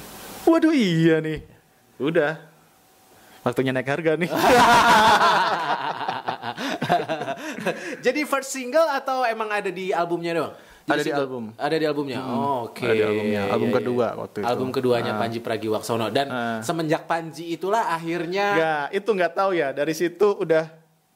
waduh 0.43 0.71
iya 0.71 1.19
nih 1.19 1.43
udah 1.97 2.39
waktunya 3.41 3.71
naik 3.71 3.85
harga 3.85 4.15
nih 4.15 4.29
Jadi 7.99 8.23
first 8.23 8.49
single 8.49 8.87
atau 8.89 9.23
emang 9.23 9.49
ada 9.49 9.69
di 9.69 9.89
albumnya 9.89 10.33
doang? 10.33 10.53
Jadi 10.83 10.91
Ada 10.93 11.01
di 11.01 11.11
album. 11.15 11.43
Ada 11.55 11.75
di 11.75 11.85
albumnya. 11.85 12.19
Oh, 12.21 12.67
Oke. 12.67 12.83
Ada 12.83 12.91
di 12.93 13.03
albumnya. 13.03 13.41
Album 13.45 13.55
Iya, 13.61 13.71
iya. 13.71 13.79
kedua 13.79 14.07
waktu 14.17 14.37
itu. 14.37 14.47
Album 14.47 14.67
keduanya 14.69 15.11
Ah. 15.11 15.19
Panji 15.19 15.39
Pragiwaksono 15.39 16.05
dan 16.09 16.27
Ah. 16.27 16.59
semenjak 16.59 17.03
Panji 17.03 17.43
itulah 17.49 17.87
akhirnya 17.89 18.45
Nggak, 18.51 18.85
itu 18.93 19.09
nggak 19.09 19.31
tahu 19.33 19.51
ya 19.53 19.71
dari 19.71 19.93
situ 19.93 20.27
udah 20.35 20.67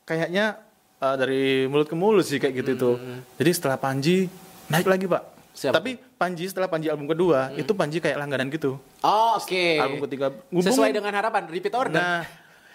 kayaknya 0.03 0.55
uh, 0.97 1.15
dari 1.15 1.43
mulut 1.65 1.85
ke 1.85 1.93
mulut 1.93 2.23
sih 2.23 2.37
kayak 2.37 2.55
gitu 2.57 2.71
tuh 2.73 2.95
jadi 3.35 3.51
setelah 3.51 3.75
Panji 3.75 4.31
naik 4.65 4.85
lagi 4.85 5.03
pak 5.05 5.23
Siapa 5.51 5.73
tapi 5.73 5.99
Panji 6.15 6.45
setelah 6.45 6.65
Panji 6.65 6.87
album 6.87 7.05
kedua 7.05 7.51
itu 7.53 7.71
Panji 7.71 7.97
kayak 7.97 8.15
langganan 8.15 8.47
gitu 8.47 8.79
Oh, 8.99 9.35
oke. 9.35 9.63
album 9.75 9.99
ketiga 10.01 10.31
Sesuai 10.49 10.89
dengan 10.91 11.11
harapan 11.11 11.43
repeat 11.45 11.73
order. 11.73 11.91
Nah, 11.93 12.23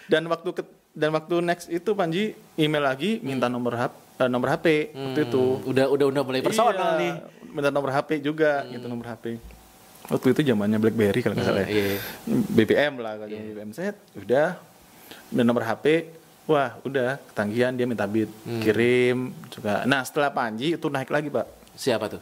dan 0.05 0.23
waktu 0.25 0.49
ke- 0.53 0.67
dan 0.91 1.09
waktu 1.09 1.41
next 1.41 1.67
itu 1.67 1.89
Panji 1.91 2.23
email 2.53 2.85
lagi 2.85 3.17
minta 3.19 3.47
nomor 3.47 3.73
HP 3.73 4.12
nomor 4.19 4.47
HP 4.49 4.65
waktu 4.91 5.21
itu. 5.25 5.43
Hmm, 5.43 5.69
udah 5.69 5.85
udah 5.89 6.05
udah 6.09 6.21
mulai 6.23 6.41
personal 6.41 6.71
Iya, 6.71 6.87
nih. 6.95 7.13
Minta 7.49 7.69
nomor 7.69 7.91
HP 7.91 8.09
juga 8.19 8.63
gitu 8.67 8.85
nomor 8.85 9.05
HP. 9.07 9.37
Waktu 10.03 10.27
itu 10.31 10.41
zamannya 10.43 10.77
BlackBerry 10.77 11.19
kalau 11.19 11.33
nggak 11.33 11.47
salah. 11.47 11.63
ya. 11.63 11.67
iya. 11.69 11.97
BBM 12.27 12.93
lah 12.97 13.13
kalau 13.15 13.31
BBM 13.31 13.71
set 13.71 13.95
udah 14.13 14.59
dan 15.29 15.43
nomor 15.43 15.63
HP 15.63 16.11
wah 16.43 16.75
udah 16.81 17.23
ketanggihan 17.31 17.71
dia 17.71 17.85
minta 17.85 18.03
beat 18.03 18.27
Hmm. 18.43 18.59
kirim 18.59 19.17
juga. 19.47 19.85
Nah, 19.85 20.03
setelah 20.03 20.27
Panji 20.29 20.75
itu 20.75 20.87
naik 20.87 21.07
lagi, 21.07 21.31
Pak. 21.31 21.47
Siapa 21.73 22.05
tuh? 22.09 22.21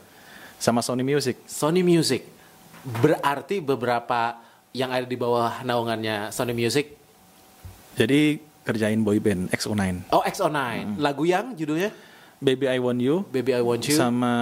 Sama 0.55 0.79
Sony 0.79 1.01
Music. 1.01 1.41
Sony 1.43 1.81
Music. 1.81 2.21
Berarti 2.81 3.57
beberapa 3.57 4.37
yang 4.71 4.89
ada 4.89 5.03
di 5.03 5.17
bawah 5.17 5.59
naungannya 5.61 6.29
Sony 6.29 6.53
Music. 6.53 6.93
Jadi 7.93 8.39
kerjain 8.61 9.01
boy 9.01 9.17
band 9.17 9.49
XO9. 9.49 10.09
Oh, 10.09 10.21
XO9. 10.21 10.95
Lagu 10.97 11.23
yang 11.23 11.53
judulnya 11.53 11.89
Baby 12.37 12.65
I 12.65 12.77
Want 12.77 12.97
You 12.97 13.21
Baby 13.27 13.53
I 13.53 13.61
Want 13.61 13.85
You 13.85 13.93
sama 13.93 14.33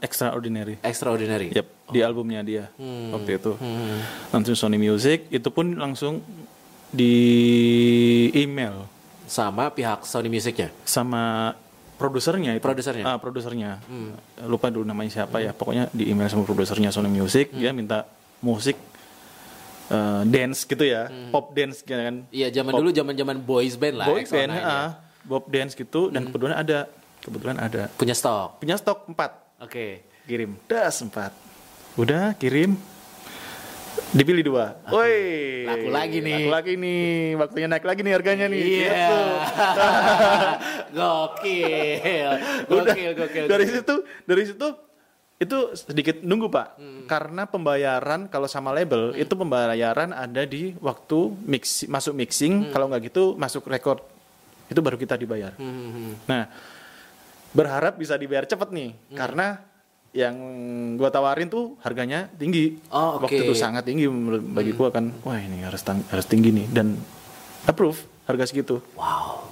Extraordinary. 0.00 0.80
Extraordinary. 0.80 1.52
Yep, 1.52 1.66
di 1.88 2.00
albumnya 2.00 2.40
dia 2.40 2.72
Hmm. 2.76 3.12
waktu 3.12 3.36
itu. 3.36 3.52
Langsung 4.28 4.56
Sony 4.56 4.76
Music, 4.76 5.28
itu 5.28 5.48
pun 5.48 5.76
langsung 5.76 6.24
di 6.88 7.14
email 8.32 8.84
Sama 9.24 9.68
pihak 9.68 10.04
Sony 10.04 10.28
Musicnya. 10.28 10.68
sama 10.84 11.56
produsernya 11.96 12.52
itu. 12.52 12.60
Produsernya? 12.60 13.04
Ah, 13.06 13.16
produsernya. 13.16 13.80
Lupa 14.44 14.68
dulu 14.68 14.84
namanya 14.84 15.08
siapa 15.22 15.40
ya. 15.40 15.52
Pokoknya 15.52 15.88
di 15.88 16.08
email 16.08 16.28
sama 16.28 16.44
produsernya 16.44 16.92
Sony 16.92 17.08
Music, 17.08 17.48
dia 17.52 17.72
minta 17.72 18.04
musik 18.40 18.76
eh, 19.84 20.22
dance 20.24 20.62
gitu 20.62 20.82
ya, 20.82 21.02
pop 21.28 21.50
dance 21.50 21.80
gitu 21.80 21.94
kan. 21.94 22.26
Iya, 22.28 22.52
zaman 22.52 22.72
dulu 22.74 22.90
zaman-zaman 22.90 23.36
boys 23.38 23.74
band 23.74 23.96
lah. 23.96 24.06
Boy 24.06 24.22
XO9 24.22 24.32
band, 24.32 24.50
ya. 24.52 24.62
ah, 24.62 24.90
pop 25.22 25.44
dance 25.46 25.72
gitu 25.72 26.08
dan 26.08 26.22
kebetulan 26.24 26.56
ada 26.56 26.78
kebetulan 27.18 27.56
ada 27.56 27.86
Punya 27.92 28.12
stok. 28.12 28.58
punya 28.58 28.74
stok 28.74 29.06
4 29.08 29.62
Oke. 29.62 30.02
kirim 30.22 30.58
das 30.64 30.98
empat 30.98 31.30
udah 31.94 32.34
kirim 32.34 32.74
dipilih 34.10 34.42
dua 34.44 34.74
woi 34.86 35.62
laku 35.64 35.88
lagi 35.88 36.18
nih. 36.18 36.34
laku 36.36 36.50
lagi 36.50 36.72
nih 36.74 37.02
waktunya 37.36 37.68
naik 37.68 37.84
lagi 37.84 38.00
nih 38.00 38.12
harganya 38.12 38.46
nih 38.46 38.58
Iya. 38.58 38.90
Gitu. 38.90 39.20
gokil. 40.96 42.30
udah 42.68 42.84
Gokil, 42.86 43.10
gokil. 43.14 43.44
dari 43.46 43.64
gokil. 43.64 43.76
situ 43.76 43.94
dari 44.24 44.42
situ 44.44 44.68
itu 45.42 45.58
sedikit 45.74 46.22
nunggu 46.22 46.46
pak 46.46 46.78
Hmm. 46.78 47.02
karena 47.04 47.42
pembayaran 47.44 48.30
kalau 48.30 48.46
sama 48.46 48.70
label 48.70 49.10
itu 49.12 49.34
pembayaran 49.34 50.14
ada 50.14 50.42
di 50.46 50.72
waktu 50.78 51.18
mix 51.42 51.82
masuk 51.86 52.14
mixing 52.14 52.68
Hmm. 52.68 52.70
kalau 52.70 52.86
nggak 52.86 53.10
gitu 53.10 53.34
masuk 53.34 53.66
record 53.66 53.98
itu 54.70 54.78
baru 54.78 54.94
kita 54.94 55.18
dibayar 55.18 55.50
Hmm, 55.58 56.14
Nah, 56.24 56.46
berharap 57.52 57.98
bisa 57.98 58.16
dibayar 58.16 58.46
cepet 58.46 58.68
nih, 58.72 58.90
Hmm. 58.94 59.16
karena 59.18 59.46
yang 60.12 60.36
gua 60.96 61.08
tawarin 61.08 61.48
tuh 61.48 61.76
harganya 61.80 62.28
tinggi. 62.36 62.76
Oh, 62.88 63.16
oke. 63.16 63.28
Waktu 63.28 63.48
itu 63.48 63.54
sangat 63.56 63.84
tinggi 63.84 64.04
menurut 64.06 64.44
bagi 64.44 64.72
gua 64.72 64.92
kan. 64.92 65.08
Wah, 65.24 65.40
ini 65.40 65.64
harus 65.64 65.80
harus 65.82 66.26
tinggi 66.28 66.52
nih 66.52 66.68
dan 66.68 67.00
approve 67.64 67.96
harga 68.24 68.44
segitu. 68.46 68.80
Wow. 68.92 69.48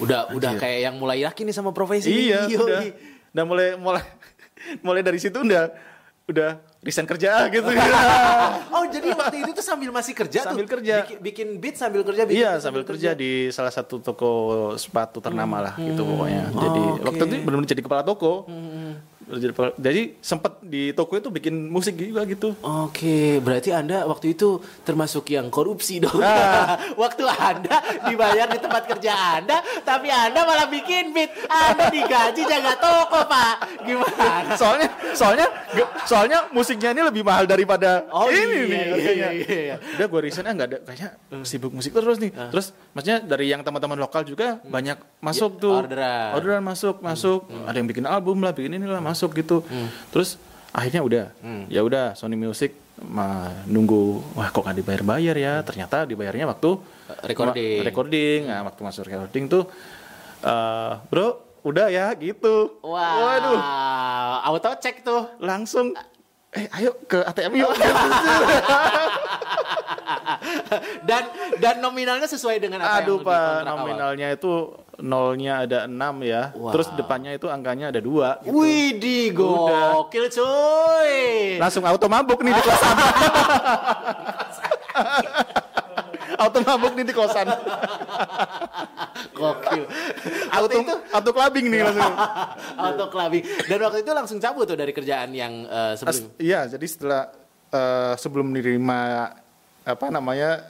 Udah 0.00 0.32
udah 0.32 0.56
kayak 0.56 0.80
yang 0.84 0.96
mulai 0.96 1.24
yakin 1.24 1.48
nih 1.48 1.56
sama 1.56 1.72
profesi. 1.72 2.12
Iya, 2.12 2.44
Yoi. 2.44 2.60
udah. 2.60 2.80
Dan 3.32 3.44
mulai 3.48 3.76
mulai 3.76 4.04
mulai 4.80 5.00
dari 5.00 5.16
situ 5.16 5.38
udah 5.38 5.70
udah 6.24 6.50
resign 6.80 7.04
kerja 7.04 7.50
gitu. 7.50 7.66
Oh, 8.72 8.84
jadi 8.84 9.12
waktu 9.12 9.36
itu 9.38 9.50
tuh 9.52 9.60
sambil 9.60 9.90
masih 9.90 10.12
kerja 10.12 10.40
Sambil 10.44 10.64
tuh. 10.64 10.78
kerja. 10.78 11.04
Bikin, 11.04 11.18
bikin 11.20 11.48
beat 11.58 11.76
sambil 11.76 12.02
kerja 12.02 12.22
bikin 12.24 12.40
Iya 12.40 12.52
sambil 12.58 12.82
kerja 12.82 13.12
di 13.12 13.30
salah 13.48 13.70
satu 13.70 13.98
toko 13.98 14.30
sepatu 14.76 15.18
ternama 15.18 15.60
lah 15.60 15.74
gitu 15.76 16.02
pokoknya. 16.02 16.48
Oh, 16.48 16.58
Jadi 16.58 16.80
oke. 16.80 17.02
waktu 17.04 17.22
itu 17.22 17.36
benar-benar 17.42 17.68
jadi 17.68 17.82
kepala 17.82 18.02
toko. 18.02 18.32
Kepala- 18.44 18.71
jadi 19.32 20.02
sempat 20.18 20.60
di 20.60 20.90
toko 20.90 21.14
itu 21.14 21.28
bikin 21.28 21.68
musik 21.68 21.94
juga 21.94 22.24
gitu. 22.24 22.52
Oke, 22.60 23.38
berarti 23.38 23.70
Anda 23.70 24.04
waktu 24.04 24.34
itu 24.34 24.58
termasuk 24.82 25.28
yang 25.28 25.48
korupsi 25.48 25.98
dong. 25.98 26.18
Ah. 26.18 26.76
waktu 27.02 27.22
Anda 27.24 27.76
dibayar 28.04 28.46
di 28.46 28.58
tempat 28.58 28.82
kerja 28.86 29.12
Anda, 29.38 29.56
tapi 29.82 30.08
Anda 30.08 30.42
malah 30.42 30.66
bikin 30.66 31.12
beat. 31.12 31.30
Anda 31.46 31.88
digaji 31.88 32.42
jaga 32.42 32.74
toko, 32.76 33.22
Pak. 33.24 33.54
Gimana? 33.82 34.54
soalnya 34.54 34.88
soalnya 35.12 35.46
soalnya 36.04 36.38
musiknya 36.50 36.90
ini 36.90 37.02
lebih 37.04 37.22
mahal 37.22 37.46
daripada 37.46 38.04
Oh, 38.08 38.26
ini 38.26 38.36
iya, 38.36 38.44
nih 38.44 38.66
iya, 38.66 38.92
harganya. 38.92 39.28
iya, 39.30 39.58
iya. 39.62 39.76
Udah 39.96 40.06
gue 40.06 40.20
resign 40.20 40.44
ah 40.44 40.52
nggak 40.52 40.68
ada 40.68 40.78
kayaknya 40.82 41.08
sibuk 41.42 41.70
musik 41.70 41.94
terus 41.94 42.18
nih. 42.18 42.34
Terus 42.50 42.66
maksudnya 42.92 43.18
dari 43.22 43.46
yang 43.48 43.62
teman-teman 43.62 43.96
lokal 43.96 44.22
juga 44.22 44.58
banyak 44.64 44.98
masuk 45.18 45.50
Ya, 45.52 45.62
tuh. 45.62 45.74
orderan. 45.78 46.30
Orderan 46.34 46.62
masuk, 46.62 46.96
masuk. 46.98 47.46
Ada 47.62 47.76
yang 47.76 47.86
bikin 47.86 48.04
album 48.04 48.42
lah, 48.42 48.50
bikin 48.50 48.74
inilah 48.74 48.98
masuk 48.98 49.21
gitu. 49.32 49.62
Terus 50.08 50.34
akhirnya 50.70 51.00
udah. 51.00 51.24
Ya 51.68 51.80
udah 51.80 52.12
Sony 52.12 52.34
Music 52.34 52.74
mah 52.98 53.64
nunggu 53.64 54.02
wah 54.32 54.48
kok 54.48 54.62
nggak 54.62 54.78
dibayar-bayar 54.78 55.36
ya. 55.36 55.54
Ternyata 55.60 56.02
dibayarnya 56.04 56.46
waktu 56.48 56.70
Recording. 57.22 57.78
ma- 57.78 57.84
recording. 57.84 58.40
Nah, 58.46 58.60
waktu 58.64 58.80
masuk 58.80 59.02
recording 59.04 59.44
tuh 59.46 59.64
eh 60.40 60.92
bro 61.06 61.38
udah 61.62 61.86
ya 61.86 62.10
gitu. 62.16 62.80
Wah, 62.80 63.38
Waduh, 63.38 63.58
auto 64.44 64.70
cek 64.74 65.02
tuh. 65.02 65.30
langsung 65.38 65.94
eh 66.50 66.66
ayo 66.72 66.92
ke 67.02 67.22
ATM 67.22 67.52
yuk. 67.56 67.70
dan 71.02 71.24
dan 71.58 71.74
nominalnya 71.78 72.26
sesuai 72.26 72.58
dengan 72.58 72.82
apa 72.82 73.00
Aduh 73.00 73.16
yang 73.16 73.24
pak, 73.24 73.32
dikontrak 73.32 73.66
awal. 73.66 73.78
nominalnya 73.78 74.28
itu 74.32 74.52
nolnya 75.00 75.64
ada 75.64 75.88
6 75.88 75.96
ya. 76.20 76.52
Wow. 76.52 76.72
Terus 76.76 76.88
depannya 76.92 77.32
itu 77.32 77.48
angkanya 77.48 77.88
ada 77.88 78.00
dua. 78.02 78.36
Gitu. 78.44 78.52
Wih, 78.52 79.00
di 79.00 79.32
gokil 79.32 80.28
cuy. 80.28 81.12
Langsung 81.56 81.82
auto 81.88 82.06
mabuk 82.12 82.44
nih 82.44 82.52
di 82.52 82.62
kosan. 82.62 82.92
auto 86.42 86.58
mabuk 86.60 86.92
nih 86.92 87.04
di 87.08 87.14
kosan. 87.14 87.46
Gokil. 89.32 89.82
Auto, 90.52 90.74
itu 90.76 90.94
auto 91.08 91.30
clubbing 91.32 91.66
nih 91.72 91.80
langsung. 91.88 92.14
auto 92.84 93.04
clubbing. 93.08 93.42
Dan 93.64 93.78
waktu 93.80 93.98
itu 94.04 94.12
langsung 94.12 94.38
cabut 94.38 94.68
tuh 94.68 94.76
dari 94.76 94.92
kerjaan 94.92 95.32
yang 95.32 95.64
As- 95.66 96.04
sebelum. 96.04 96.36
iya, 96.36 96.68
jadi 96.68 96.84
setelah 96.84 97.32
eh, 97.72 98.14
sebelum 98.20 98.52
menerima 98.52 99.00
apa 99.82 100.06
namanya 100.12 100.62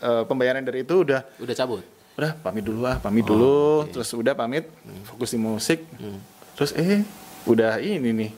eh, 0.00 0.22
pembayaran 0.24 0.62
dari 0.62 0.86
itu 0.86 1.02
udah 1.02 1.20
Udah 1.42 1.56
cabut. 1.56 1.82
Udah 2.16 2.32
pamit 2.40 2.64
dulu 2.64 2.80
ah, 2.84 2.96
pamit 2.96 3.24
Oh, 3.24 3.28
dulu, 3.28 3.56
terus 3.92 4.08
udah 4.10 4.32
pamit, 4.32 4.64
fokus 5.04 5.36
di 5.36 5.38
musik. 5.38 5.84
Hmm. 6.00 6.16
Terus 6.56 6.72
eh 6.72 7.04
udah 7.44 7.76
ini 7.78 8.10
nih. 8.10 8.30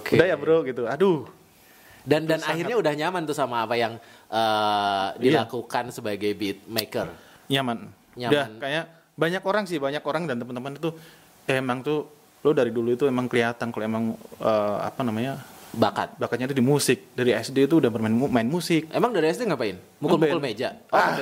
Oke. 0.00 0.16
Udah 0.16 0.26
ya, 0.26 0.36
Bro 0.40 0.64
gitu. 0.64 0.88
Aduh. 0.88 1.28
Dan 2.00 2.24
dan 2.24 2.40
akhirnya 2.40 2.80
udah 2.80 2.92
nyaman 2.96 3.28
tuh 3.28 3.36
sama 3.36 3.68
apa 3.68 3.76
yang 3.76 4.00
Iya. 4.32 5.44
dilakukan 5.44 5.92
sebagai 5.92 6.32
beat 6.32 6.64
maker. 6.64 7.12
nyaman. 7.50 7.90
Nyaman. 8.16 8.32
Udah 8.32 8.44
kayak 8.62 8.84
banyak 9.14 9.42
orang 9.44 9.64
sih, 9.68 9.76
banyak 9.76 10.00
orang 10.00 10.24
dan 10.24 10.40
teman-teman 10.40 10.78
itu 10.78 10.90
emang 11.44 11.84
tuh 11.84 12.08
lo 12.40 12.56
dari 12.56 12.72
dulu 12.72 12.96
itu 12.96 13.04
emang 13.04 13.28
kelihatan 13.28 13.68
kalau 13.68 13.84
emang 13.84 14.04
eh, 14.40 14.76
apa 14.80 15.04
namanya 15.04 15.36
Bakat. 15.70 16.18
bakatnya 16.18 16.46
itu 16.46 16.56
di 16.56 16.62
musik. 16.62 16.98
Dari 17.12 17.30
SD 17.30 17.64
itu 17.64 17.78
udah 17.78 17.88
bermain 17.88 18.10
mu- 18.10 18.26
main 18.26 18.44
musik. 18.44 18.90
Emang 18.90 19.10
dari 19.10 19.28
SD 19.28 19.46
ngapain? 19.46 19.78
Mukul-mukul 19.98 20.36
Ngeband. 20.36 20.50
meja. 20.50 20.68
Oh, 20.88 20.98
Ah. 20.98 21.14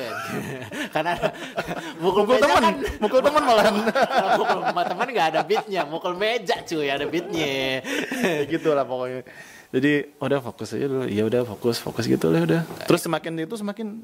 Karena 0.94 1.12
mukul, 2.02 2.24
Mukul 2.24 2.38
teman, 2.38 2.62
kan 2.62 2.74
mukul 2.96 3.20
teman 3.20 3.42
malahan. 3.42 3.74
Kalau 3.92 4.30
mukul 4.40 4.61
teman 4.64 5.06
nggak 5.06 5.26
ada 5.28 5.40
beatnya, 5.42 5.82
mukul 5.84 6.12
meja 6.14 6.56
cuy 6.61 6.88
ada 6.88 7.04
beatnya. 7.04 7.84
gitu 8.46 8.72
lah 8.72 8.82
pokoknya. 8.82 9.20
Jadi 9.68 9.92
udah 10.16 10.40
fokus 10.40 10.72
aja 10.72 10.87
dulu. 10.87 11.04
Ya 11.04 11.22
udah 11.22 11.44
fokus, 11.44 11.76
fokus 11.76 12.04
gitu 12.04 12.32
lah 12.32 12.40
udah. 12.40 12.61
Terus 12.84 13.04
semakin 13.04 13.37
itu 13.38 13.52
semakin 13.54 14.00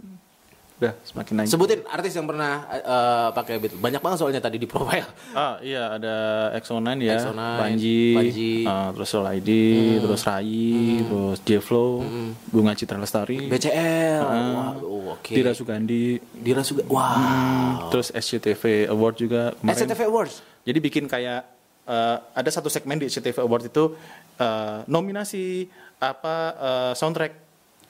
udah 0.85 0.93
semakin 1.01 1.33
naik. 1.41 1.49
Sebutin 1.49 1.81
artis 1.89 2.13
yang 2.13 2.27
pernah 2.29 2.69
eh, 2.69 3.29
pakai 3.33 3.55
beat. 3.57 3.73
Banyak 3.81 4.01
banget 4.05 4.19
soalnya 4.21 4.41
tadi 4.45 4.61
di 4.61 4.69
profile. 4.69 5.09
Ah 5.35 5.59
iya 5.59 5.99
ada 5.99 6.15
EXO-9 6.55 7.03
ya, 7.03 7.19
EXO-9, 7.19 7.43
Banji, 7.59 8.03
Banji. 8.15 8.53
ah, 8.69 8.95
terus 8.95 9.09
Soul 9.11 9.27
ID, 9.35 9.51
terus 9.99 10.23
Rai, 10.23 10.71
terus 11.03 11.39
J-Flow, 11.43 11.91
Bunga 12.55 12.73
Citra 12.79 13.03
Lestari, 13.03 13.51
BCL. 13.51 14.23
Ah. 14.23 14.31
Wah, 14.55 14.73
oh, 14.79 15.19
oke. 15.19 15.35
Dira 15.35 15.51
Sugandi, 15.51 16.23
Dira 16.39 16.63
juga. 16.63 16.87
Wah. 16.87 17.19
Hmm, 17.19 17.71
terus 17.91 18.15
SCTV 18.15 18.87
Award 18.95 19.15
juga 19.19 19.43
kemarin. 19.59 19.75
SCTV 19.75 20.01
Awards. 20.07 20.35
Jadi 20.63 20.79
bikin 20.79 21.05
kayak 21.11 21.43
eh, 21.91 22.17
ada 22.21 22.51
satu 22.53 22.71
segmen 22.71 23.03
di 23.03 23.11
SCTV 23.11 23.43
Award 23.43 23.75
itu 23.75 23.99
eh, 24.39 24.79
nominasi 24.87 25.67
apa 25.99 26.35
eh, 26.55 26.93
soundtrack 26.95 27.33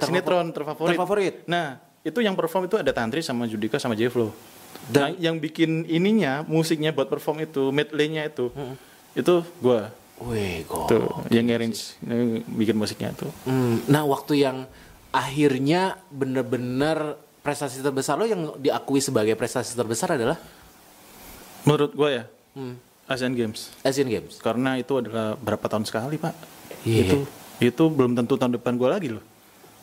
sinetron 0.00 0.50
terfavorit. 0.50 0.90
terfavorit. 0.96 1.34
Nah, 1.46 1.78
itu 2.04 2.18
yang 2.20 2.36
perform 2.36 2.68
itu 2.68 2.76
ada 2.76 2.92
Tantri 2.92 3.24
sama 3.24 3.48
Judika 3.48 3.80
sama 3.80 3.96
J-Flow. 3.96 4.28
Dan- 4.84 5.16
Dan 5.16 5.22
yang 5.22 5.36
bikin 5.38 5.88
ininya 5.88 6.44
musiknya 6.44 6.92
buat 6.92 7.08
perform 7.08 7.42
itu 7.42 7.72
medley-nya 7.72 8.28
itu. 8.28 8.52
Itu 9.12 9.40
gua 9.58 9.88
Wih, 10.20 10.62
kok. 10.62 10.86
tuh 10.86 11.08
yang 11.28 11.48
arrange 11.48 11.96
yang 12.00 12.44
bikin 12.46 12.76
musiknya 12.76 13.10
tuh. 13.10 13.32
Hmm, 13.42 13.82
nah, 13.86 14.04
waktu 14.04 14.44
yang 14.44 14.68
akhirnya 15.10 15.98
bener-bener 16.08 17.16
prestasi 17.40 17.80
terbesar 17.80 18.14
lo 18.14 18.24
yang 18.24 18.54
diakui 18.56 18.98
sebagai 18.98 19.34
prestasi 19.34 19.72
terbesar 19.72 20.14
adalah 20.14 20.36
Menurut 21.64 21.96
gua 21.96 22.08
ya, 22.12 22.24
hmm, 22.52 22.74
Asian 23.06 23.32
Games. 23.32 23.72
Asian 23.80 24.04
Games. 24.04 24.36
Karena 24.36 24.76
itu 24.76 24.92
adalah 24.94 25.32
berapa 25.34 25.64
tahun 25.64 25.88
sekali, 25.88 26.20
Pak. 26.20 26.34
Iya. 26.84 27.00
Itu 27.08 27.16
itu 27.58 27.84
belum 27.88 28.12
tentu 28.12 28.36
tahun 28.36 28.52
depan 28.54 28.76
gua 28.76 28.92
lagi 28.92 29.16
loh. 29.16 29.24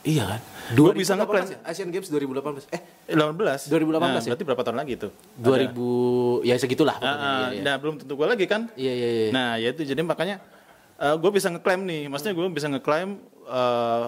Iya 0.02 0.24
kan? 0.26 0.40
Gua 0.74 0.90
bisa 0.90 1.14
2018 1.14 1.16
ngeklaim. 1.16 1.46
ya? 1.46 1.58
Asian 1.64 1.88
Games 1.88 2.08
2018. 2.08 2.66
Eh, 2.68 2.80
18 3.08 3.70
2018 3.70 3.70
nah, 3.94 4.10
ya? 4.12 4.20
berarti 4.26 4.44
berapa 4.44 4.62
tahun 4.62 4.78
lagi 4.78 4.92
itu 4.96 5.08
2000 5.36 6.42
ya 6.42 6.54
segitulah 6.56 6.96
Ah, 6.96 7.02
pokoknya. 7.04 7.22
ah, 7.22 7.38
Iya, 7.40 7.48
iya. 7.48 7.62
nah 7.62 7.74
belum 7.76 7.94
tentu 7.96 8.12
gue 8.12 8.26
lagi 8.26 8.44
kan 8.44 8.62
Iya, 8.74 8.92
iya, 8.92 9.08
iya. 9.08 9.30
nah 9.30 9.54
ya 9.56 9.70
itu 9.70 9.82
jadi 9.84 10.00
makanya 10.00 10.42
gue 11.02 11.30
bisa 11.30 11.50
ngeklaim 11.50 11.82
nih 11.82 12.06
maksudnya 12.06 12.30
gue 12.32 12.44
bisa 12.48 12.66
ngeklaim 12.68 13.10
eh, 13.44 14.06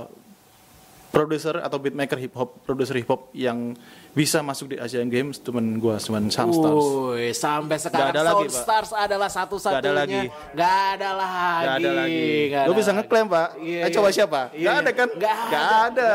produser 1.15 1.63
atau 1.63 1.79
beatmaker 1.79 2.19
hip 2.19 2.35
hop 2.35 2.59
produser 2.67 2.99
hip 2.99 3.07
hop 3.07 3.31
yang 3.31 3.79
bisa 4.11 4.43
masuk 4.43 4.75
di 4.75 4.77
Asian 4.83 5.07
Games 5.07 5.39
cuman 5.39 5.79
gue 5.79 5.95
cuman 6.03 6.27
Soundstars 6.27 6.75
Woi, 6.75 7.31
sampai 7.31 7.79
sekarang 7.79 8.11
ada 8.11 8.23
lagi, 8.27 8.51
Pak. 8.51 8.55
Soundstars 8.55 8.91
adalah 8.91 9.31
satu-satunya. 9.31 9.79
Nggak 9.79 9.87
ada 9.87 9.93
lagi. 9.95 10.23
Nggak 10.55 10.75
ada 10.75 11.11
lagi. 11.15 11.65
Gak 11.65 11.77
ada 11.79 11.91
lagi. 11.95 12.31
Gue 12.51 12.59
ada 12.59 12.73
bisa 12.75 12.91
lagi. 12.91 12.99
ngeklaim 12.99 13.27
pak. 13.31 13.49
Iya, 13.63 13.79
eh, 13.79 13.87
iya. 13.87 13.95
coba 13.95 14.09
siapa? 14.11 14.41
Iya, 14.51 14.67
Gak 14.67 14.77
ada 14.77 14.91
kan? 14.91 15.09
Gak 15.15 15.37
ada. 15.39 15.59
ada. 15.87 16.13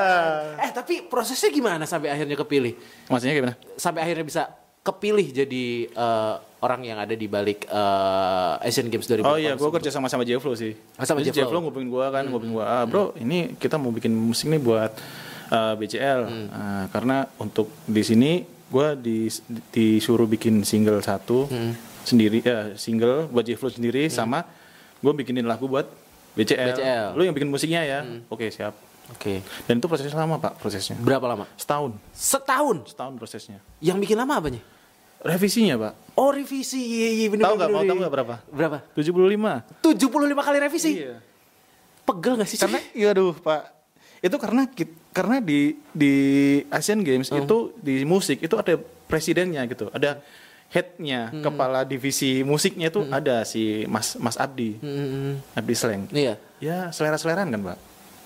Eh, 0.67 0.71
tapi 0.75 0.93
prosesnya 1.07 1.49
gimana 1.49 1.83
sampai 1.87 2.09
akhirnya 2.11 2.35
kepilih? 2.35 2.73
Maksudnya 3.07 3.33
gimana? 3.35 3.55
Sampai 3.79 3.99
akhirnya 4.03 4.25
bisa 4.27 4.43
kepilih 4.89 5.27
jadi 5.29 5.65
eh, 5.87 6.33
orang 6.59 6.81
yang 6.83 6.97
ada 6.97 7.13
di 7.13 7.25
balik 7.25 7.69
eh, 7.69 8.65
Asian 8.65 8.89
Games 8.89 9.05
2018. 9.05 9.23
Oh 9.23 9.37
iya, 9.37 9.53
gue 9.53 9.69
kerja 9.71 9.89
sama 9.89 10.09
sama 10.09 10.25
Jefflo 10.25 10.51
sih. 10.53 10.73
Oh, 10.97 11.05
sama 11.05 11.21
Jefflo. 11.21 11.45
Jefflo 11.45 11.57
ngubungin 11.61 11.87
gue 11.87 12.05
kan, 12.09 12.23
ngubungin 12.25 12.57
gue, 12.57 12.65
ah, 12.65 12.83
bro, 12.83 13.13
ini 13.15 13.53
kita 13.55 13.77
mau 13.77 13.89
bikin 13.89 14.11
musik 14.11 14.49
nih 14.49 14.59
buat 14.59 14.91
uh, 15.49 15.73
BCL. 15.75 16.21
Nah, 16.49 16.83
karena 16.89 17.29
untuk 17.37 17.69
di 17.85 18.01
sini 18.01 18.31
gue 18.69 18.87
dis- 18.97 19.41
disuruh 19.69 20.25
bikin 20.25 20.61
single 20.61 20.99
satu 20.99 21.45
sendiri, 22.03 22.41
ya 22.41 22.73
single 22.75 23.29
buat 23.29 23.45
Jefflo 23.45 23.69
sendiri, 23.69 24.09
sama 24.09 24.43
gue 24.99 25.13
bikinin 25.15 25.45
lagu 25.45 25.65
buat 25.65 25.87
BCL. 26.35 26.75
BCL. 26.75 27.05
Lu 27.15 27.23
yang 27.23 27.33
bikin 27.33 27.49
musiknya 27.49 27.81
ya? 27.81 27.99
Oke 28.27 28.49
siap. 28.49 28.75
Oke. 29.09 29.41
Dan 29.65 29.81
itu 29.81 29.89
prosesnya 29.89 30.13
lama 30.13 30.37
pak, 30.37 30.61
prosesnya. 30.61 30.93
Berapa 31.01 31.25
lama? 31.25 31.49
Setahun, 31.57 31.97
Setahun. 32.13 32.77
setahun 32.85 33.13
prosesnya. 33.17 33.57
Yang 33.81 34.05
bikin 34.05 34.17
lama 34.21 34.37
apanya? 34.37 34.61
Revisinya 35.19 35.75
pak, 35.75 35.93
Oh 36.15 36.31
revisi, 36.31 36.79
iya 36.79 37.09
iya 37.13 37.25
bener 37.27 37.43
Tahu 37.43 37.55
nggak? 37.55 37.69
bener, 37.69 37.79
Mau 37.79 37.87
tahu 37.87 37.97
nggak 37.99 38.13
berapa? 38.13 38.35
Berapa? 38.47 38.77
75 38.95 39.83
75 39.83 40.47
kali 40.47 40.57
revisi. 40.59 40.91
Iya. 40.97 41.15
Pegel 42.03 42.33
gak 42.35 42.47
sih? 42.47 42.57
Karena 42.57 42.79
iya 42.91 43.11
aduh 43.11 43.35
pak 43.35 43.79
itu 44.19 44.35
karena 44.35 44.67
karena 45.09 45.39
di 45.39 45.79
di 45.89 46.13
Asian 46.67 46.99
Games 46.99 47.31
Hmm. 47.31 47.39
itu 47.39 47.71
di 47.79 48.03
musik 48.03 48.43
itu 48.43 48.51
ada 48.53 48.75
presidennya 49.07 49.63
gitu 49.63 49.87
ada 49.89 50.19
headnya 50.67 51.31
Hmm. 51.31 51.39
kepala 51.41 51.81
divisi 51.81 52.43
musiknya 52.43 52.91
itu 52.91 53.07
ada 53.07 53.41
si 53.41 53.87
Mas 53.87 54.13
Mas 54.15 54.35
Abdi 54.35 54.75
Hmm, 54.77 55.39
Abdi 55.55 55.73
Sleng 55.73 56.03
iya. 56.11 56.35
ya 56.59 56.91
selera 56.91 57.15
seleran 57.15 57.47
kan 57.47 57.61
pak 57.63 57.77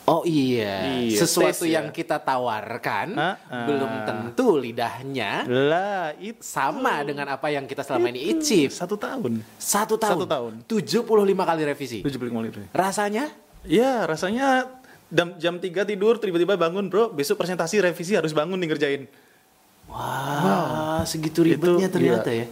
Oh 0.03 0.27
iya, 0.27 0.99
Iya, 0.99 1.15
sesuatu 1.17 1.63
tes 1.63 1.63
ya. 1.63 1.79
yang 1.79 1.87
kita 1.87 2.19
tawarkan 2.19 3.15
Ah, 3.15 3.39
ah. 3.47 3.63
belum 3.63 3.91
tentu 4.03 4.55
lidahnya 4.55 5.47
lah 5.47 6.11
itu 6.17 6.37
sama 6.37 6.99
dengan 7.01 7.23
apa 7.29 7.47
yang 7.47 7.63
kita 7.63 7.81
selama 7.81 8.11
ini 8.11 8.35
icip. 8.35 8.67
satu 8.69 8.95
tahun 8.95 9.39
Satu 9.55 9.95
tahun. 9.95 10.19
Satu 10.19 10.25
tahun. 10.25 10.53
75 10.67 11.07
kali 11.41 11.61
revisi. 11.63 11.99
75 12.01 12.19
menit 12.35 12.53
Rasanya? 12.69 13.31
ya 13.63 14.03
rasanya 14.03 14.67
jam 15.07 15.39
jam 15.39 15.55
3 15.55 15.71
tidur 15.87 16.19
tiba-tiba 16.19 16.59
bangun 16.59 16.83
bro 16.83 17.07
besok 17.07 17.39
presentasi 17.39 17.79
revisi 17.79 18.11
harus 18.11 18.35
bangun 18.35 18.59
nih 18.59 18.67
ngerjain 18.67 19.03
Wah, 19.87 21.03
segitu 21.03 21.43
ribetnya 21.43 21.87
Itu 21.87 21.95
ternyata 21.95 22.27
gila. 22.27 22.39
ya. 22.39 22.47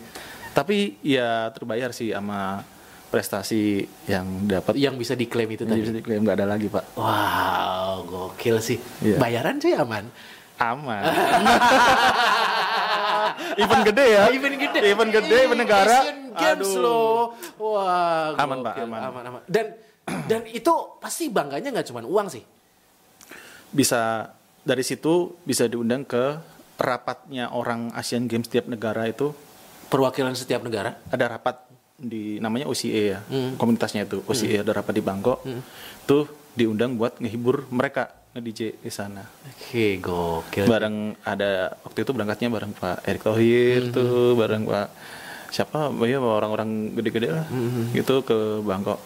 tapi 0.51 0.77
ya 1.01 1.29
terbayar 1.49 1.91
sih 1.91 2.11
sama 2.11 2.63
prestasi 3.12 3.62
yang 4.08 4.24
dapat 4.47 4.74
Yang 4.74 4.95
bisa 4.97 5.13
diklaim 5.13 5.50
itu 5.50 5.62
Jadi 5.62 5.69
tadi. 5.69 5.82
bisa 5.82 5.93
diklaim 5.93 6.24
nggak 6.24 6.38
ada 6.39 6.47
lagi 6.47 6.65
pak 6.65 6.84
Wow, 6.95 8.08
gokil 8.08 8.58
sih. 8.58 8.80
Iya. 9.00 9.19
Bayaran 9.19 9.60
cuy 9.60 9.76
aman. 9.76 10.06
aman 10.58 11.04
event 13.58 13.84
gede 13.84 14.06
ya 14.08 14.24
Event 14.30 14.56
gede. 14.58 14.80
event 14.86 15.12
gede 15.12 15.38
event 15.41 15.60
negara 15.60 15.97
Asian 16.02 16.19
Games 16.32 16.69
Aduh. 16.69 16.80
loh. 16.80 17.19
Wah, 17.58 18.38
Aman, 18.38 18.62
Pak, 18.62 18.76
aman. 18.80 19.00
aman, 19.04 19.24
aman. 19.28 19.41
Dan 19.45 19.76
dan 20.26 20.41
itu 20.45 20.71
pasti 20.97 21.28
bangganya 21.28 21.71
nggak 21.71 21.88
cuma 21.88 22.02
uang 22.02 22.28
sih. 22.30 22.43
bisa 23.69 24.28
dari 24.62 24.84
situ 24.84 25.32
bisa 25.41 25.63
diundang 25.63 26.04
ke 26.04 26.36
rapatnya 26.76 27.50
orang 27.50 27.88
Asian 27.91 28.26
Games 28.26 28.45
setiap 28.45 28.67
negara 28.67 29.08
itu 29.08 29.32
Perwakilan 29.88 30.32
setiap 30.34 30.60
negara. 30.62 31.00
ada 31.06 31.26
rapat 31.30 31.70
di 32.01 32.35
namanya 32.37 32.65
OCA 32.65 33.01
ya 33.13 33.19
Hmm. 33.23 33.55
komunitasnya 33.55 34.03
itu. 34.03 34.19
OCA 34.25 34.59
ada 34.59 34.71
rapat 34.73 34.91
di 34.91 34.99
Bangkok. 34.99 35.39
Tuh 36.03 36.25
diundang 36.51 36.97
buat 36.97 37.15
ngehibur 37.17 37.69
mereka 37.69 38.11
nge 38.31 38.39
DJ 38.41 38.59
di 38.75 38.89
sana. 38.89 39.21
Oke, 39.45 39.99
gokil. 39.99 40.65
bareng 40.65 41.13
ada 41.21 41.75
waktu 41.83 42.01
itu 42.01 42.11
berangkatnya 42.11 42.47
bareng 42.47 42.71
Pak 42.71 43.03
Erick 43.03 43.21
Thohir 43.21 43.91
tuh 43.91 44.33
bareng 44.33 44.63
Pak 44.63 44.87
siapa? 45.47 45.91
Ya 46.03 46.17
orang-orang 46.17 46.95
gede-gede 46.95 47.29
lah. 47.29 47.45
Gitu 47.91 48.23
ke 48.23 48.59
Bangkok. 48.61 48.99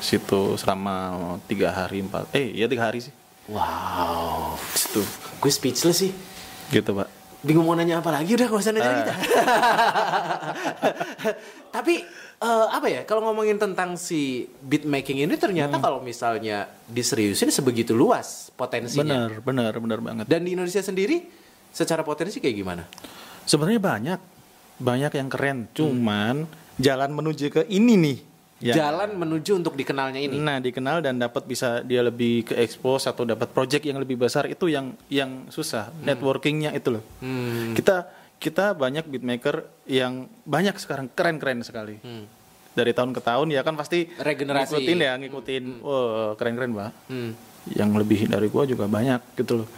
Situ 0.00 0.56
selama 0.56 1.36
tiga 1.44 1.68
hari 1.70 2.00
empat 2.00 2.32
eh 2.32 2.48
ya 2.52 2.64
tiga 2.64 2.88
hari 2.88 3.00
sih. 3.00 3.12
Wow. 3.46 4.56
situ. 4.72 5.00
Gue 5.36 5.50
speechless 5.50 6.00
sih. 6.00 6.12
gitu 6.70 6.92
pak. 6.92 7.08
Bingung 7.42 7.66
mau 7.66 7.74
nanya 7.74 7.98
apa 7.98 8.08
lagi 8.08 8.32
udah 8.32 8.46
gak 8.46 8.56
usah 8.56 8.72
nanya 8.72 8.92
kita. 9.02 9.12
Tapi 11.74 12.00
eh, 12.42 12.66
apa 12.74 12.86
ya 12.90 13.00
kalau 13.06 13.22
ngomongin 13.30 13.56
tentang 13.56 13.94
si 13.94 14.50
beat 14.60 14.82
making 14.82 15.22
ini 15.22 15.38
ternyata 15.38 15.78
kalau 15.78 16.02
misalnya 16.02 16.66
diseriusin 16.90 17.54
sebegitu 17.54 17.94
luas 17.94 18.50
potensinya. 18.52 19.30
bener 19.30 19.40
bener 19.40 19.72
bener 19.78 19.98
banget 20.02 20.24
Dan 20.26 20.42
di 20.42 20.58
Indonesia 20.58 20.82
sendiri 20.82 21.22
secara 21.70 22.02
potensi 22.02 22.42
kayak 22.42 22.56
gimana? 22.58 22.84
sebenarnya 23.42 23.80
banyak 23.82 24.20
banyak 24.82 25.12
yang 25.14 25.28
keren 25.30 25.58
cuman 25.70 26.46
jalan 26.78 27.10
menuju 27.14 27.46
ke 27.50 27.62
ini 27.70 27.94
nih 27.98 28.18
ya. 28.62 28.74
Jalan 28.78 29.18
menuju 29.18 29.58
untuk 29.58 29.74
dikenalnya 29.74 30.22
ini. 30.22 30.38
Nah, 30.38 30.62
dikenal 30.62 31.02
dan 31.02 31.18
dapat 31.18 31.42
bisa 31.50 31.82
dia 31.82 32.00
lebih 32.00 32.46
ke 32.46 32.54
expose 32.62 33.10
atau 33.10 33.26
dapat 33.26 33.50
project 33.50 33.82
yang 33.82 33.98
lebih 33.98 34.14
besar 34.14 34.46
itu 34.46 34.70
yang 34.70 34.94
yang 35.10 35.50
susah. 35.50 35.90
Networkingnya 36.06 36.70
itu 36.70 36.94
loh. 36.94 37.04
Hmm. 37.18 37.74
Kita 37.74 38.06
kita 38.42 38.74
banyak 38.74 39.06
beatmaker 39.06 39.62
yang 39.86 40.26
banyak 40.42 40.74
sekarang 40.82 41.06
keren-keren 41.14 41.62
sekali. 41.62 42.02
Hmm. 42.02 42.26
Dari 42.74 42.90
tahun 42.90 43.14
ke 43.14 43.22
tahun 43.22 43.54
ya 43.54 43.62
kan 43.62 43.78
pasti 43.78 44.10
Regenerasi. 44.18 44.74
ngikutin 44.74 44.98
ya, 44.98 45.12
ngikutin. 45.22 45.64
Wah, 45.78 46.34
keren-keren, 46.34 46.74
Pak. 46.74 46.90
Hmm. 47.06 47.30
Yang 47.70 47.90
lebih 48.02 48.20
dari 48.26 48.50
gua 48.50 48.66
juga 48.66 48.90
banyak 48.90 49.38
gitu 49.38 49.62
loh. 49.62 49.68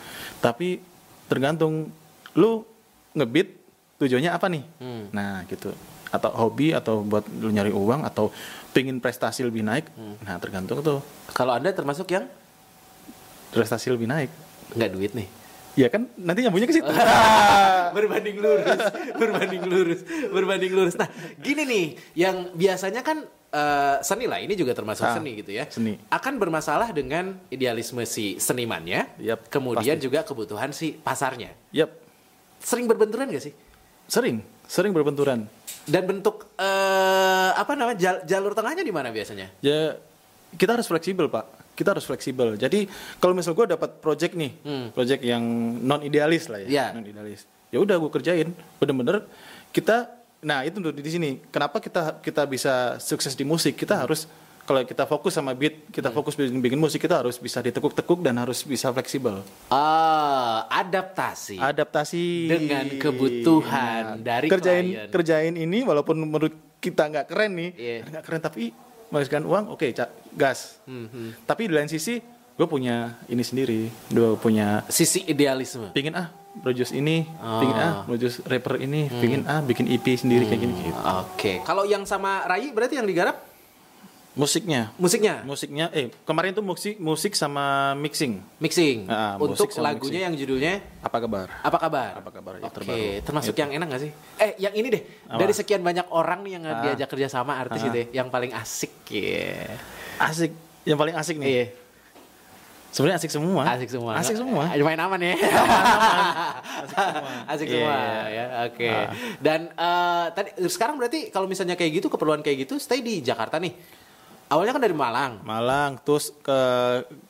Tapi 0.41 0.81
tergantung 1.29 1.93
lu 2.33 2.65
ngebeat 3.13 3.53
tujuannya 4.01 4.31
apa 4.33 4.47
nih? 4.49 4.65
Hmm. 4.81 5.05
Nah, 5.13 5.45
gitu. 5.45 5.77
Atau 6.09 6.31
hobi 6.33 6.73
atau 6.73 7.05
buat 7.05 7.29
lu 7.29 7.53
nyari 7.53 7.75
uang 7.75 8.07
atau 8.07 8.33
pengen 8.73 9.03
prestasi 9.05 9.45
lebih 9.45 9.61
naik. 9.61 9.93
Hmm. 9.93 10.17
Nah, 10.25 10.41
tergantung 10.41 10.81
tuh 10.81 11.05
Kalau 11.37 11.53
Anda 11.53 11.75
termasuk 11.77 12.09
yang 12.09 12.25
prestasi 13.53 13.93
lebih 13.93 14.09
naik. 14.09 14.33
nggak 14.75 14.91
duit 14.97 15.13
nih. 15.13 15.29
Ya 15.75 15.89
kan 15.89 16.07
nanti 16.15 16.43
nyambungnya 16.43 16.67
ke 16.67 16.77
situ. 16.77 16.87
berbanding 17.97 18.37
lurus, 18.39 18.81
berbanding 19.15 19.63
lurus, 19.65 20.01
berbanding 20.31 20.73
lurus. 20.73 20.95
Nah, 20.95 21.09
gini 21.37 21.63
nih, 21.63 21.87
yang 22.17 22.51
biasanya 22.53 23.01
kan 23.01 23.23
eh, 23.51 23.97
seni 24.01 24.27
lah, 24.27 24.39
ini 24.39 24.55
juga 24.55 24.71
termasuk 24.71 25.03
Ah, 25.03 25.15
seni 25.15 25.39
gitu 25.39 25.51
ya. 25.51 25.67
seni. 25.67 25.99
Akan 26.09 26.39
bermasalah 26.39 26.91
dengan 26.91 27.39
idealisme 27.49 28.03
si 28.05 28.39
senimannya, 28.39 29.19
Yap, 29.19 29.47
kemudian 29.49 29.95
pasti. 29.95 30.05
juga 30.05 30.23
kebutuhan 30.23 30.71
si 30.71 30.95
pasarnya. 30.95 31.51
Yap, 31.71 31.91
Sering 32.59 32.87
berbenturan 32.87 33.29
gak 33.29 33.45
sih? 33.45 33.55
sering, 34.05 34.41
sering 34.65 34.93
berbenturan. 34.93 35.49
Dan 35.85 36.03
bentuk 36.05 36.49
eh, 36.57 37.51
apa 37.53 37.73
namanya 37.73 37.99
jal- 37.99 38.23
jalur 38.25 38.53
tengahnya 38.53 38.81
di 38.81 38.93
mana 38.93 39.09
biasanya? 39.09 39.53
Ya 39.61 39.97
kita 40.55 40.77
harus 40.77 40.87
fleksibel 40.87 41.27
pak. 41.27 41.45
Kita 41.75 41.91
harus 41.91 42.03
fleksibel. 42.03 42.55
Jadi 42.55 42.87
kalau 43.19 43.35
misal 43.35 43.53
gue 43.53 43.67
dapat 43.69 43.99
project 43.99 44.33
nih, 44.33 44.53
Hmm. 44.63 44.87
project 44.91 45.21
yang 45.21 45.43
non 45.81 46.01
idealis 46.01 46.47
lah 46.47 46.63
ya, 46.63 46.69
Iya. 46.69 46.87
non 46.95 47.05
idealis. 47.05 47.45
Ya 47.69 47.79
udah 47.79 47.99
gue 47.99 48.11
kerjain. 48.11 48.49
Bener-bener 48.79 49.27
kita. 49.71 50.07
Nah 50.41 50.63
itu 50.63 50.79
tuh 50.79 50.93
di 50.93 51.09
sini. 51.09 51.43
Kenapa 51.49 51.79
kita 51.79 52.19
kita 52.19 52.45
bisa 52.45 52.97
sukses 52.99 53.33
di 53.33 53.43
musik? 53.43 53.75
Kita 53.75 53.99
harus 53.99 54.31
kalau 54.63 54.81
kita 54.81 55.05
fokus 55.05 55.35
sama 55.35 55.53
beat, 55.53 55.91
kita 55.91 56.09
Hmm. 56.09 56.17
fokus 56.17 56.35
bikin, 56.35 56.57
bikin 56.59 56.79
musik, 56.79 56.97
kita 56.99 57.21
harus 57.21 57.37
bisa 57.37 57.61
ditekuk-tekuk 57.61 58.23
dan 58.23 58.39
harus 58.39 58.63
bisa 58.63 58.89
fleksibel. 58.89 59.45
Ah, 59.69 60.65
adaptasi. 60.71 61.61
Adaptasi 61.61 62.25
Dengan 62.47 62.89
kebutuhan 62.97 64.21
dari 64.21 64.49
kerjain 64.49 64.85
klien. 64.87 65.09
kerjain 65.11 65.55
ini 65.55 65.83
walaupun 65.83 66.17
menurut 66.17 66.55
kita 66.79 67.09
nggak 67.09 67.27
keren 67.27 67.53
nih, 67.53 67.71
Iya. 67.75 67.97
nggak 68.07 68.25
keren 68.25 68.41
tapi 68.41 68.65
menghasilkan 69.15 69.45
uang, 69.45 69.65
oke 69.71 69.87
ca- 69.89 70.11
gas. 70.33 70.83
Hmm, 70.83 71.07
hmm. 71.07 71.31
Tapi 71.45 71.63
di 71.65 71.73
lain 71.73 71.87
sisi 71.87 72.19
gue 72.51 72.67
punya 72.67 73.15
ini 73.25 73.41
sendiri, 73.41 73.81
gue 74.09 74.29
punya 74.37 74.83
Sisi 74.89 75.23
idealisme. 75.25 75.91
pingin 75.91 76.13
ah 76.13 76.31
produce 76.57 76.91
ini, 76.93 77.23
Ah. 77.37 77.59
pingin 77.59 77.75
ah 77.77 77.93
produce 78.03 78.43
rapper 78.43 78.79
ini, 78.79 79.07
pingin 79.13 79.43
ah 79.45 79.59
bikin 79.61 79.87
EP 79.87 80.07
sendiri 80.13 80.45
kayak 80.45 80.61
gini. 80.61 80.75
gitu. 80.85 81.01
Oke, 81.01 81.63
kalau 81.63 81.83
yang 81.83 82.03
sama 82.03 82.43
Rai 82.45 82.71
berarti 82.71 82.95
yang 82.95 83.07
digarap 83.07 83.39
Musiknya, 84.35 84.91
musiknya 84.99 85.47
musiknya, 85.47 85.87
eh 85.95 86.11
kemarin 86.27 86.51
tuh 86.51 86.61
musik 86.61 86.99
musik 86.99 87.39
sama 87.39 87.95
mixing. 87.95 88.43
mixing 88.59 89.07
Ah, 89.07 89.39
untuk 89.39 89.71
lagunya 89.79 90.27
yang 90.27 90.35
judulnya 90.35 90.83
Apa 90.99 91.23
kabar? 91.23 91.47
apa 91.63 91.79
kabar? 91.79 92.11
Apa 92.19 92.31
kabar, 92.35 92.53
ya, 92.59 92.67
Oke, 92.67 92.75
terbaru. 92.75 93.23
termasuk 93.23 93.55
Itu. 93.55 93.63
yang 93.63 93.71
enak 93.73 93.87
gak 93.95 94.03
sih? 94.03 94.11
Eh, 94.43 94.53
yang 94.59 94.75
ini 94.75 94.91
deh. 94.91 95.03
Apa? 95.31 95.39
Dari 95.39 95.55
sekian 95.55 95.81
banyak 95.81 96.11
orang 96.11 96.43
nih 96.43 96.53
yang 96.59 96.65
Ah. 96.67 96.83
diajak 96.83 97.07
kerja 97.07 97.31
sama 97.31 97.55
artis 97.55 97.79
Ah. 97.79 97.87
itu, 97.87 97.97
ya, 98.03 98.07
yang 98.19 98.27
paling 98.27 98.51
asik 98.51 98.93
ya. 99.07 99.79
Asik, 100.19 100.51
yang 100.83 100.99
paling 100.99 101.15
asik 101.15 101.39
nih. 101.39 101.47
Iya, 101.47 101.65
Sebenarnya 102.91 103.19
asik 103.19 103.31
semua. 103.31 103.63
asik 103.71 103.91
semua. 103.91 104.13
Asik 104.15 104.35
semua. 104.35 104.63
Ah, 104.67 104.75
Main 104.75 104.99
aman 104.99 105.21
ya. 105.21 105.35
asik 107.51 107.67
semua 107.71 107.95
Iya. 108.27 108.31
ya. 108.31 108.45
Oke. 108.67 108.89
Ah. 108.89 109.11
Dan 109.39 109.61
eh, 109.69 110.27
tadi 110.31 110.49
sekarang 110.67 110.95
berarti 110.99 111.31
kalau 111.31 111.47
misalnya 111.47 111.75
kayak 111.75 111.91
gitu 111.99 112.07
keperluan 112.07 112.39
kayak 112.39 112.67
gitu 112.67 112.79
stay 112.79 112.99
di 112.99 113.19
Jakarta 113.19 113.59
nih. 113.59 113.75
Awalnya 114.49 114.73
kan 114.77 114.83
dari 114.83 114.93
Malang. 114.93 115.33
Malang 115.43 115.99
terus 116.01 116.31
ke 116.37 116.61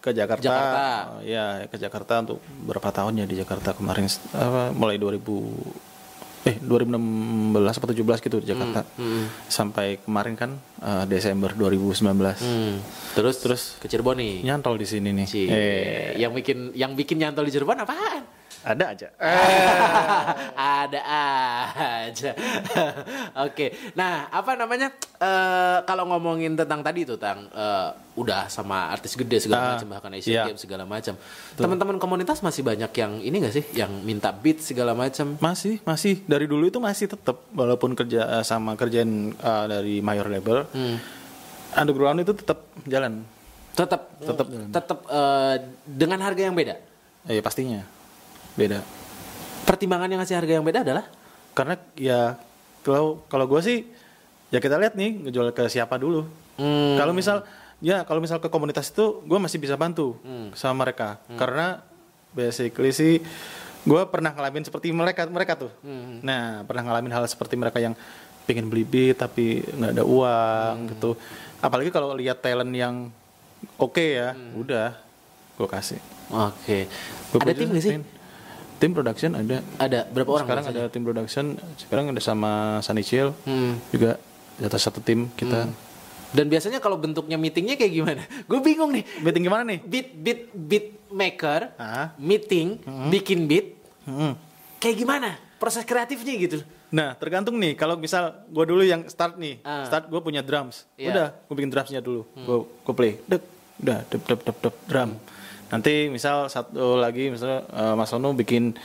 ke 0.03 0.11
Jakarta. 0.11 0.43
Jakarta. 0.43 0.87
Oh, 1.15 1.21
Iya, 1.23 1.71
ke 1.71 1.77
Jakarta 1.79 2.21
untuk 2.21 2.39
berapa 2.65 2.91
tahun 2.91 3.23
ya 3.23 3.27
di 3.27 3.37
Jakarta 3.39 3.73
kemarin 3.73 4.11
apa, 4.35 4.75
mulai 4.75 4.99
2000 4.99 5.95
eh 6.45 6.61
2016 6.61 7.57
atau 7.57 7.89
17 7.89 8.21
gitu 8.21 8.37
di 8.45 8.53
Jakarta. 8.53 8.85
Hmm, 9.01 9.25
Sampai 9.49 9.97
kemarin 10.05 10.37
kan 10.37 10.51
eh, 10.83 11.05
Desember 11.09 11.57
2019. 11.57 12.05
Hmm. 12.37 12.77
Terus 13.17 13.37
Terus 13.41 13.63
ke 13.81 13.87
Cirebon 13.89 14.21
nih. 14.21 14.45
Nyantol 14.45 14.77
di 14.77 14.85
sini 14.85 15.09
nih. 15.15 15.27
Cie. 15.27 15.47
Eh, 15.49 16.09
Yang 16.21 16.33
bikin 16.43 16.59
yang 16.77 16.93
bikin 16.93 17.17
nyantol 17.17 17.49
di 17.49 17.53
Cirebon 17.55 17.81
apaan? 17.81 18.34
Ada 18.65 18.85
aja. 18.91 19.09
Ada 20.85 21.01
aja. 22.09 22.31
Oke. 23.47 23.77
Nah, 23.93 24.29
apa 24.29 24.57
namanya? 24.57 24.89
eh, 25.15 25.79
kalau 25.85 26.09
ngomongin 26.09 26.53
tentang 26.55 26.81
tadi 26.81 27.05
tuh, 27.05 27.17
tentang 27.17 27.49
eh, 27.49 27.89
udah 28.15 28.47
sama 28.47 28.89
artis 28.89 29.15
gede 29.15 29.43
segala 29.43 29.61
Ah, 29.61 29.71
macam 29.77 29.89
bahkan 29.91 30.13
Asian 30.15 30.33
iya. 30.33 30.45
Games 30.49 30.61
segala 30.61 30.85
macam. 30.85 31.15
Teman-teman 31.55 31.97
komunitas 31.99 32.41
masih 32.41 32.63
banyak 32.63 32.91
yang 32.95 33.13
ini 33.21 33.37
gak 33.41 33.55
sih? 33.55 33.65
Yang 33.73 33.93
minta 34.01 34.31
beat 34.31 34.61
segala 34.61 34.93
macam. 34.93 35.37
Masih, 35.39 35.83
masih 35.83 36.23
dari 36.25 36.47
dulu 36.47 36.65
itu 36.65 36.79
masih 36.79 37.11
tetap 37.11 37.45
walaupun 37.53 37.93
kerja 37.93 38.41
eh, 38.41 38.45
sama 38.45 38.75
kerjaan 38.75 39.35
eh, 39.35 39.65
dari 39.69 39.95
mayor 40.01 40.27
label, 40.27 40.65
Hmm. 40.71 40.97
underground 41.75 42.21
itu 42.21 42.33
tetap 42.33 42.65
jalan. 42.85 43.25
Tetap 43.75 44.01
tetap 44.23 44.47
tetap 44.71 44.99
eh, 45.05 45.55
dengan 45.85 46.23
harga 46.23 46.43
yang 46.43 46.55
beda. 46.55 46.79
Eh 47.27 47.41
pastinya 47.41 47.83
beda. 48.55 48.81
Pertimbangan 49.65 50.09
yang 50.09 50.21
ngasih 50.21 50.37
harga 50.37 50.53
yang 50.53 50.65
beda 50.65 50.81
adalah 50.83 51.05
karena 51.55 51.75
ya 51.95 52.21
kalau 52.83 53.23
kalau 53.27 53.47
gue 53.47 53.61
sih 53.61 53.79
ya 54.51 54.59
kita 54.59 54.75
lihat 54.75 54.95
nih 54.95 55.25
ngejual 55.25 55.51
ke 55.51 55.67
siapa 55.67 55.97
dulu 55.97 56.27
Hmm. 56.55 56.95
kalau 56.95 57.11
misal 57.11 57.43
ya 57.79 58.03
kalau 58.03 58.19
misal 58.19 58.39
ke 58.39 58.47
komunitas 58.47 58.87
itu 58.89 59.23
gue 59.23 59.39
masih 59.39 59.59
bisa 59.59 59.75
bantu 59.75 60.19
Hmm. 60.21 60.51
sama 60.53 60.83
mereka 60.83 61.19
karena 61.33 61.83
basically 62.31 62.91
sih 62.91 63.19
gue 63.81 64.03
pernah 64.07 64.31
ngalamin 64.31 64.63
seperti 64.63 64.91
mereka 64.91 65.27
mereka 65.27 65.55
tuh 65.57 65.71
Hmm. 65.81 66.19
nah 66.21 66.63
pernah 66.63 66.83
ngalamin 66.85 67.11
hal 67.11 67.25
seperti 67.25 67.55
mereka 67.55 67.79
yang 67.79 67.95
pengen 68.45 68.67
beli 68.67 68.83
beat 68.83 69.17
tapi 69.17 69.63
nggak 69.65 69.95
ada 69.95 70.05
uang 70.05 70.75
Hmm. 70.77 70.91
gitu 70.91 71.11
apalagi 71.59 71.91
kalau 71.91 72.15
lihat 72.15 72.39
talent 72.39 72.71
yang 72.71 73.11
oke 73.77 73.99
ya 73.99 74.35
Hmm. 74.35 74.59
udah 74.59 74.95
gue 75.55 75.69
kasih 75.71 76.03
Oke. 76.25 76.89
Gua 77.31 77.41
Ada 77.45 77.53
tim 77.53 77.69
gak 77.69 77.85
sih? 77.85 78.01
Tim. 78.77 78.91
production 78.91 79.31
ada 79.33 79.59
Ada 79.77 80.01
berapa 80.07 80.29
orang? 80.29 80.45
sekarang 80.45 80.65
ada 80.67 80.83
tim 80.87 81.03
production 81.03 81.45
sekarang 81.77 82.05
ada 82.09 82.21
sama 82.21 82.53
Sunny 82.81 83.01
Chill 83.01 83.31
Hmm. 83.43 83.79
juga 83.89 84.17
di 84.55 84.63
atas 84.63 84.81
satu 84.81 84.99
tim 84.99 85.31
kita 85.31 85.67
Dan 86.31 86.47
biasanya 86.47 86.79
kalau 86.79 86.95
bentuknya 86.95 87.35
meetingnya 87.35 87.75
kayak 87.75 87.93
gimana? 87.93 88.23
Gue 88.51 88.59
bingung 88.61 88.91
nih. 88.91 89.07
meeting 89.21 89.43
gimana 89.45 89.63
nih 89.63 89.79
Beat 89.81 90.09
beat 90.13 90.41
beat 90.51 90.87
maker, 91.09 91.71
Ah. 91.75 92.11
meeting, 92.17 92.83
bikin 93.07 93.47
beat, 93.47 93.79
Hmm. 94.03 94.35
kayak 94.77 94.97
gimana? 94.97 95.39
Proses 95.57 95.83
kreatifnya 95.83 96.35
gitu. 96.37 96.59
nah 96.91 97.11
tergantung 97.13 97.55
nih 97.55 97.75
kalau 97.75 97.95
misal 97.95 98.47
gue 98.47 98.65
dulu 98.65 98.83
yang 98.83 99.03
start 99.05 99.35
nih 99.35 99.59
Ah. 99.61 99.83
start 99.85 100.07
gue 100.07 100.21
punya 100.21 100.39
drums 100.41 100.87
Iya. 100.95 101.11
udah 101.11 101.27
gue 101.41 101.55
bikin 101.57 101.67
drumsnya 101.69 101.99
dulu 101.99 102.23
gue 102.29 102.57
gue 102.81 102.95
play 102.95 103.13
dep 103.25 103.43
udah 103.77 103.99
dep 104.05 104.23
dep 104.23 104.41
dep 104.41 104.57
dep 104.61 104.75
drum 104.85 105.11
nanti 105.75 106.07
misal 106.07 106.47
satu 106.47 106.95
lagi 106.95 107.29
misal 107.29 107.67
eh, 107.67 107.95
Mas 107.95 108.07
Sono 108.07 108.31
bikin 108.31 108.79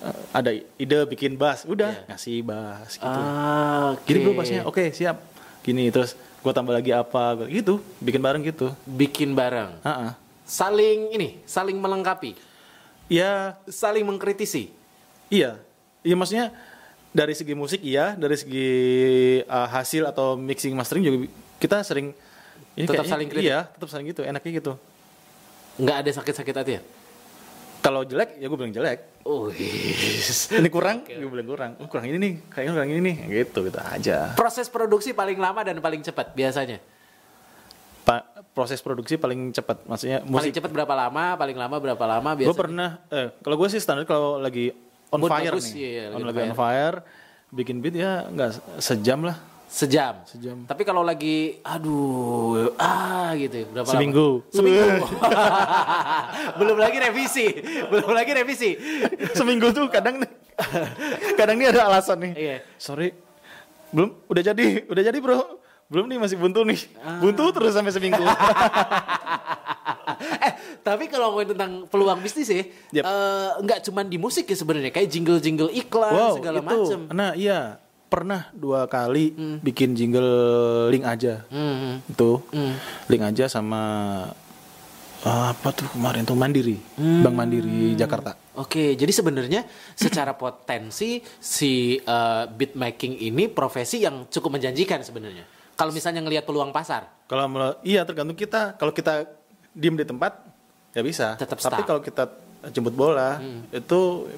eh, 0.00 0.18
ada 0.32 0.50
ide 0.52 0.98
bikin 1.06 1.34
bass 1.34 1.62
udah 1.64 2.02
ngasih 2.06 2.42
bass 2.42 2.98
gitu 2.98 3.06
Ah, 3.06 3.94
oke. 3.94 4.02
gini 4.04 4.18
bro 4.20 4.32
bassnya 4.34 4.62
oke 4.64 4.90
siap 4.90 5.22
gini 5.62 5.86
terus 5.88 6.12
gue 6.16 6.50
tambah 6.50 6.70
lagi 6.72 6.90
apa 6.90 7.22
gua- 7.36 7.46
gitu 7.48 7.78
bikin 7.98 8.18
bareng 8.18 8.42
gitu 8.44 8.74
Bikin 8.84 9.32
bareng. 9.32 9.78
Ah, 9.80 9.90
ah. 9.90 10.12
Saling 10.42 11.10
ini, 11.10 11.42
saling 11.44 11.74
melengkapi, 11.74 12.38
ya 13.06 13.58
saling 13.66 14.02
mengkritisi. 14.02 14.70
Iya, 15.26 15.58
iya 16.00 16.14
maksudnya 16.14 16.54
dari 17.10 17.34
segi 17.34 17.50
musik 17.52 17.82
iya, 17.82 18.14
dari 18.14 18.38
segi 18.38 18.70
uh, 19.42 19.66
hasil 19.66 20.06
atau 20.06 20.34
mixing 20.34 20.70
mastering 20.70 21.02
juga 21.02 21.18
kita 21.58 21.82
sering 21.82 22.14
ini 22.72 22.86
Tetap 22.86 23.02
kayaknya- 23.02 23.10
saling 23.10 23.26
kritik? 23.26 23.42
Iya, 23.44 23.58
tetap 23.66 23.88
saling 23.88 24.06
gitu, 24.06 24.22
enaknya 24.22 24.52
gitu. 24.54 24.72
Nggak 25.76 25.96
ada 26.02 26.10
sakit-sakit 26.12 26.54
hati 26.56 26.72
ya? 26.76 26.82
Kalau 27.80 28.02
jelek 28.02 28.40
ya 28.42 28.50
gue 28.50 28.58
bilang 28.58 28.74
jelek. 28.74 29.22
Oh, 29.22 29.46
yes. 29.50 30.50
Ini 30.50 30.66
kurang, 30.70 31.06
gue 31.06 31.30
bilang 31.30 31.46
kurang. 31.46 31.70
Oh, 31.78 31.86
kurang 31.86 32.06
ini 32.06 32.18
nih, 32.18 32.32
kayaknya 32.50 32.72
kurang 32.74 32.90
ini 32.90 33.00
nih, 33.02 33.16
gitu 33.42 33.62
gitu 33.62 33.78
aja. 33.78 34.34
Proses 34.34 34.66
produksi 34.66 35.14
paling 35.14 35.38
lama 35.38 35.62
dan 35.62 35.78
paling 35.78 36.02
cepat 36.02 36.34
biasanya. 36.34 36.78
Pa- 38.02 38.22
proses 38.54 38.78
produksi 38.78 39.18
paling 39.18 39.50
cepat, 39.50 39.82
maksudnya 39.82 40.22
Paling 40.22 40.30
musik. 40.30 40.54
cepat 40.54 40.70
berapa 40.70 40.94
lama? 40.94 41.34
Paling 41.34 41.58
lama 41.58 41.76
berapa 41.78 42.04
lama 42.06 42.30
biasanya? 42.38 42.50
Gue 42.54 42.58
pernah, 42.58 42.88
eh, 43.10 43.28
kalau 43.42 43.56
gue 43.58 43.68
sih 43.68 43.82
standar 43.82 44.06
kalau 44.06 44.38
lagi 44.38 44.70
on 45.10 45.18
Mood 45.22 45.30
fire 45.30 45.54
bagus, 45.54 45.74
nih, 45.74 45.78
iya, 45.78 46.04
lagi 46.10 46.14
on, 46.14 46.22
on 46.22 46.26
lagi 46.30 46.40
on 46.42 46.54
fire, 46.54 46.96
bikin 47.50 47.82
beat 47.82 47.98
ya 47.98 48.26
nggak 48.30 48.50
sejam 48.78 49.26
lah, 49.26 49.36
Sejam. 49.66 50.14
Sejam. 50.24 50.62
Tapi 50.64 50.82
kalau 50.82 51.02
lagi 51.02 51.58
aduh 51.60 52.70
ah 52.78 53.34
gitu 53.34 53.66
berapa 53.68 53.86
Seminggu. 53.86 54.40
lama? 54.40 54.54
Seminggu. 54.54 54.86
Belum 56.62 56.76
lagi 56.78 56.96
revisi. 56.96 57.46
Belum 57.86 58.10
lagi 58.10 58.30
revisi. 58.32 58.70
seminggu 59.34 59.70
tuh 59.70 59.90
kadang 59.90 60.22
kadang 61.34 61.56
nih 61.58 61.68
ada 61.68 61.86
alasan 61.86 62.18
nih. 62.22 62.32
Iya. 62.32 62.56
Sorry, 62.76 63.12
belum, 63.92 64.10
udah 64.26 64.42
jadi, 64.42 64.88
udah 64.88 65.02
jadi 65.04 65.18
bro, 65.20 65.60
belum 65.86 66.08
nih 66.08 66.18
masih 66.18 66.36
buntu 66.36 66.64
nih, 66.64 66.80
Ah. 66.98 67.20
buntu 67.20 67.44
terus 67.52 67.72
sampai 67.72 67.92
seminggu. 67.92 68.18
eh, 70.42 70.52
tapi 70.80 71.06
kalau 71.06 71.32
ngomongin 71.32 71.52
tentang 71.54 71.72
peluang 71.86 72.18
bisnis 72.18 72.48
ya, 72.48 72.64
Yep. 72.92 73.04
eh, 73.04 73.50
nggak 73.62 73.78
cuman 73.84 74.04
di 74.06 74.18
musik 74.18 74.44
ya 74.44 74.56
sebenarnya, 74.56 74.90
kayak 74.90 75.08
jingle-jingle 75.08 75.70
iklan 75.70 76.12
wow, 76.12 76.34
segala 76.34 76.58
itu, 76.60 76.66
macam. 76.66 77.00
nah 77.12 77.30
iya, 77.32 77.78
pernah 78.06 78.48
dua 78.54 78.86
kali 78.86 79.34
bikin 79.60 79.98
jingle 79.98 80.30
link 80.88 81.02
aja, 81.02 81.42
Hmm. 81.50 81.98
itu 82.06 82.38
Hmm. 82.54 82.74
link 83.10 83.22
aja 83.22 83.50
sama 83.50 83.82
ah, 85.26 85.50
apa 85.50 85.74
tuh 85.74 85.90
kemarin 85.90 86.22
tuh 86.22 86.38
Mandiri, 86.38 86.78
Hmm. 86.94 87.26
Bank 87.26 87.34
Mandiri 87.34 87.98
Jakarta. 87.98 88.38
Oke, 88.54 88.94
jadi 88.94 89.10
sebenarnya 89.10 89.66
secara 89.92 90.38
potensi 90.38 91.18
si 91.42 91.98
eh, 91.98 92.44
beat 92.46 92.78
making 92.78 93.18
ini 93.20 93.50
profesi 93.50 94.00
yang 94.00 94.30
cukup 94.30 94.56
menjanjikan 94.60 95.02
sebenarnya. 95.02 95.42
Kalau 95.76 95.92
misalnya 95.92 96.22
ngelihat 96.24 96.46
peluang 96.46 96.70
pasar, 96.72 97.10
Kalau 97.26 97.50
iya 97.82 98.06
tergantung 98.06 98.38
kita. 98.38 98.78
Kalau 98.78 98.94
kita 98.94 99.26
diem 99.74 99.98
di 99.98 100.06
tempat 100.06 100.40
ya 100.94 101.02
bisa. 101.02 101.34
Tetap 101.36 101.58
Tapi 101.58 101.82
kalau 101.84 102.00
kita 102.00 102.30
jemput 102.70 102.94
bola 102.94 103.42
itu 103.74 104.30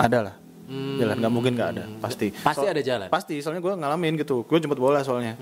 ada 0.00 0.18
lah. 0.26 0.34
Jalan 0.70 1.16
nggak 1.18 1.32
mungkin 1.34 1.52
nggak 1.58 1.70
ada 1.74 1.84
pasti. 1.98 2.30
Pasti 2.30 2.66
ada 2.70 2.78
jalan. 2.78 3.08
Pasti 3.10 3.34
soalnya 3.42 3.58
gue 3.58 3.74
ngalamin 3.74 4.14
gitu. 4.22 4.46
Gue 4.46 4.62
jemput 4.62 4.78
bola 4.78 5.02
soalnya. 5.02 5.34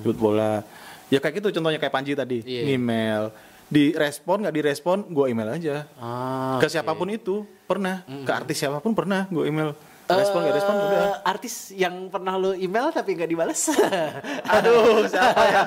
Jemput 0.00 0.16
bola. 0.16 0.64
Ya 1.12 1.20
kayak 1.20 1.44
gitu 1.44 1.60
contohnya 1.60 1.76
kayak 1.76 1.92
Panji 1.92 2.16
tadi. 2.16 2.40
Iya. 2.40 2.74
Email. 2.80 3.28
Direspon 3.70 4.42
nggak 4.42 4.54
direspon 4.56 4.98
gue 5.06 5.26
email 5.30 5.52
aja. 5.52 5.86
Ah, 6.00 6.58
Ke 6.58 6.66
siapa 6.66 6.96
pun 6.96 7.06
itu 7.12 7.44
pernah. 7.68 8.02
Ke 8.24 8.32
artis 8.32 8.56
siapa 8.58 8.80
pun 8.80 8.96
pernah 8.96 9.28
gue 9.28 9.44
email. 9.46 9.76
Respon 10.12 10.38
nggak 10.40 10.56
respon 10.56 10.74
udah. 10.76 11.00
Eh, 11.00 11.16
Artis 11.22 11.54
yang 11.70 11.94
pernah 12.06 12.34
lo 12.34 12.50
email 12.52 12.90
tapi 12.90 13.14
nggak 13.14 13.28
dibalas. 13.28 13.70
Aduh, 14.54 15.06
siapa 15.06 15.42
ya? 15.44 15.62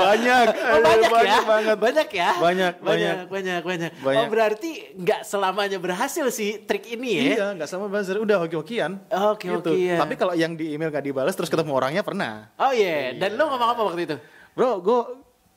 Banyak. 0.00 0.46
Oh, 0.62 0.78
Aduh, 0.78 1.04
banyak, 1.04 1.10
ya, 1.28 1.38
banget. 1.44 1.76
banyak 1.76 2.08
ya, 2.08 2.30
Banyak, 2.34 2.74
banyak, 2.80 3.16
banyak, 3.26 3.60
banyak. 3.62 3.90
Banyak. 3.98 4.18
Oh 4.18 4.26
berarti 4.26 4.70
nggak 4.94 5.20
selamanya 5.22 5.76
berhasil 5.76 6.24
sih 6.28 6.58
trik 6.58 6.88
ini 6.88 7.08
ya? 7.12 7.22
Iya, 7.22 7.46
nggak 7.54 7.68
sama 7.68 7.86
buzzer, 7.86 8.16
udah 8.16 8.40
hoki-hokian. 8.40 8.98
Oke, 9.32 9.46
Gitu. 9.46 9.70
hokian. 9.70 9.98
Tapi 9.98 10.14
kalau 10.14 10.32
yang 10.32 10.54
di 10.54 10.72
email 10.72 10.88
gak 10.88 11.04
dibalas 11.04 11.32
terus 11.32 11.46
ketemu 11.46 11.72
orangnya 11.72 12.00
pernah. 12.00 12.48
Oh 12.56 12.72
iya, 12.72 13.12
dan 13.12 13.34
lo 13.34 13.46
ngomong 13.46 13.68
apa 13.70 13.82
waktu 13.84 14.00
itu? 14.04 14.16
Bro, 14.52 14.80
gue 14.80 15.00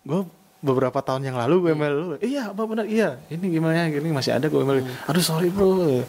gue 0.03 0.21
beberapa 0.59 0.99
tahun 0.99 1.21
yang 1.23 1.37
lalu 1.37 1.55
gue 1.61 1.71
email 1.73 1.93
lu. 1.93 2.07
Iya, 2.17 2.51
apa 2.51 2.63
benar? 2.65 2.85
Iya. 2.85 3.21
Ini 3.27 3.45
gimana? 3.47 3.85
Gini 3.87 4.09
masih 4.09 4.33
ada 4.33 4.45
gue 4.45 4.57
email. 4.57 4.81
Aduh, 5.05 5.21
sorry 5.21 5.47
bro. 5.47 6.01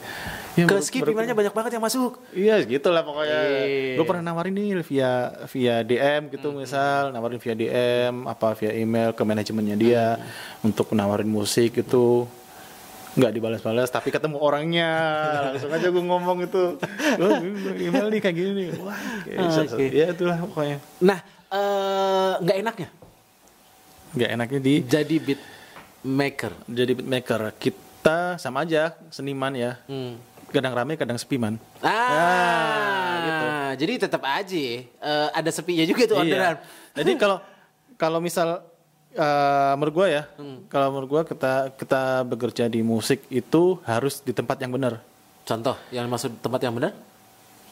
Ya, 0.57 0.65
Ke 0.65 0.81
skip 0.81 1.05
emailnya 1.05 1.33
banyak 1.33 1.53
banget 1.53 1.77
yang 1.77 1.85
masuk. 1.85 2.17
Iya, 2.31 2.65
gitu 2.65 2.89
lah 2.89 3.01
pokoknya. 3.01 3.41
Iya. 3.63 3.95
Gue 3.95 4.05
pernah 4.05 4.25
nawarin 4.27 4.53
nih 4.53 4.81
via 4.83 5.13
via 5.47 5.75
DM 5.81 6.33
gitu 6.33 6.49
misal, 6.51 7.13
nawarin 7.13 7.37
via 7.37 7.53
DM 7.53 8.25
apa 8.25 8.53
via 8.55 8.73
email 8.73 9.13
ke 9.13 9.23
manajemennya 9.23 9.77
dia 9.77 10.05
untuk 10.61 10.89
nawarin 10.91 11.29
musik 11.29 11.77
itu 11.77 12.25
nggak 13.13 13.33
dibalas-balas 13.33 13.89
tapi 13.89 14.09
ketemu 14.09 14.37
orangnya 14.37 14.93
langsung 15.47 15.73
aja 15.73 15.89
gue 15.89 16.05
ngomong 16.05 16.39
itu 16.43 16.77
lo 17.17 17.29
email 17.83 18.09
nih 18.09 18.21
kayak 18.21 18.35
gini 18.35 18.51
nih 18.53 18.69
wah 18.77 18.93
kayak 19.25 19.39
Ah, 19.39 19.49
set- 19.51 19.69
set. 19.69 19.77
oke. 19.79 19.87
ya 19.91 20.07
itulah 20.11 20.37
pokoknya 20.39 20.79
Nah, 21.01 21.19
eh, 21.49 22.33
nggak 22.39 22.57
enaknya 22.61 22.89
nggak 24.13 24.31
enaknya 24.31 24.61
di 24.61 24.75
jadi 24.83 25.17
beat 25.19 25.41
maker. 26.03 26.53
jadi 26.67 26.93
beatmaker 26.93 27.41
kita 27.57 28.37
sama 28.37 28.63
aja 28.63 28.93
seniman 29.09 29.53
ya 29.53 29.81
Hmm. 29.87 30.21
Kadang 30.49 30.73
rame 30.73 30.95
kadang 30.95 31.17
sepi 31.17 31.37
man 31.37 31.59
Ah, 31.81 33.15
gitu. 33.21 33.47
Jadi 33.77 33.93
tetap 33.99 34.23
aja 34.23 34.57
eh, 34.57 35.29
ada 35.31 35.51
sepinya 35.51 35.85
juga 35.85 36.07
tuh 36.07 36.17
orderan. 36.17 36.57
Iya. 36.57 37.03
Jadi 37.03 37.13
kalau 37.17 37.39
kalau 37.95 38.19
misal 38.19 38.63
eh, 39.13 39.73
menurut 39.75 39.95
gua 39.95 40.07
ya, 40.09 40.23
Hmm. 40.37 40.65
kalau 40.69 40.93
menurut 40.93 41.09
gua 41.09 41.23
kita 41.23 41.73
kita 41.75 42.03
bekerja 42.25 42.65
di 42.67 42.81
musik 42.81 43.25
itu 43.29 43.81
harus 43.83 44.21
di 44.21 44.33
tempat 44.33 44.57
yang 44.59 44.71
benar. 44.71 45.01
Contoh 45.43 45.77
yang 45.89 46.05
maksud 46.07 46.37
tempat 46.39 46.61
yang 46.61 46.73
benar? 46.73 46.93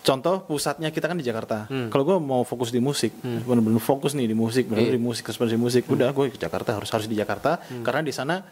Contoh 0.01 0.45
pusatnya 0.45 0.93
kita 0.93 1.09
kan 1.09 1.17
di 1.17 1.25
Jakarta. 1.25 1.65
Hmm. 1.67 1.89
Kalau 1.89 2.05
gua 2.05 2.17
mau 2.21 2.45
fokus 2.45 2.69
di 2.69 2.77
musik, 2.77 3.17
benar-benar 3.21 3.81
fokus 3.81 4.13
nih 4.13 4.29
di 4.29 4.37
musik, 4.37 4.69
benar 4.69 4.85
Iya. 4.85 4.97
di 4.97 5.01
musik, 5.01 5.25
ekspresi 5.25 5.57
musik, 5.57 5.89
udah 5.89 6.13
gue 6.13 6.29
ke 6.29 6.37
Jakarta 6.37 6.77
harus 6.77 6.93
harus 6.93 7.09
di 7.09 7.17
Jakarta 7.17 7.57
karena 7.81 8.05
di 8.05 8.13
sana 8.13 8.45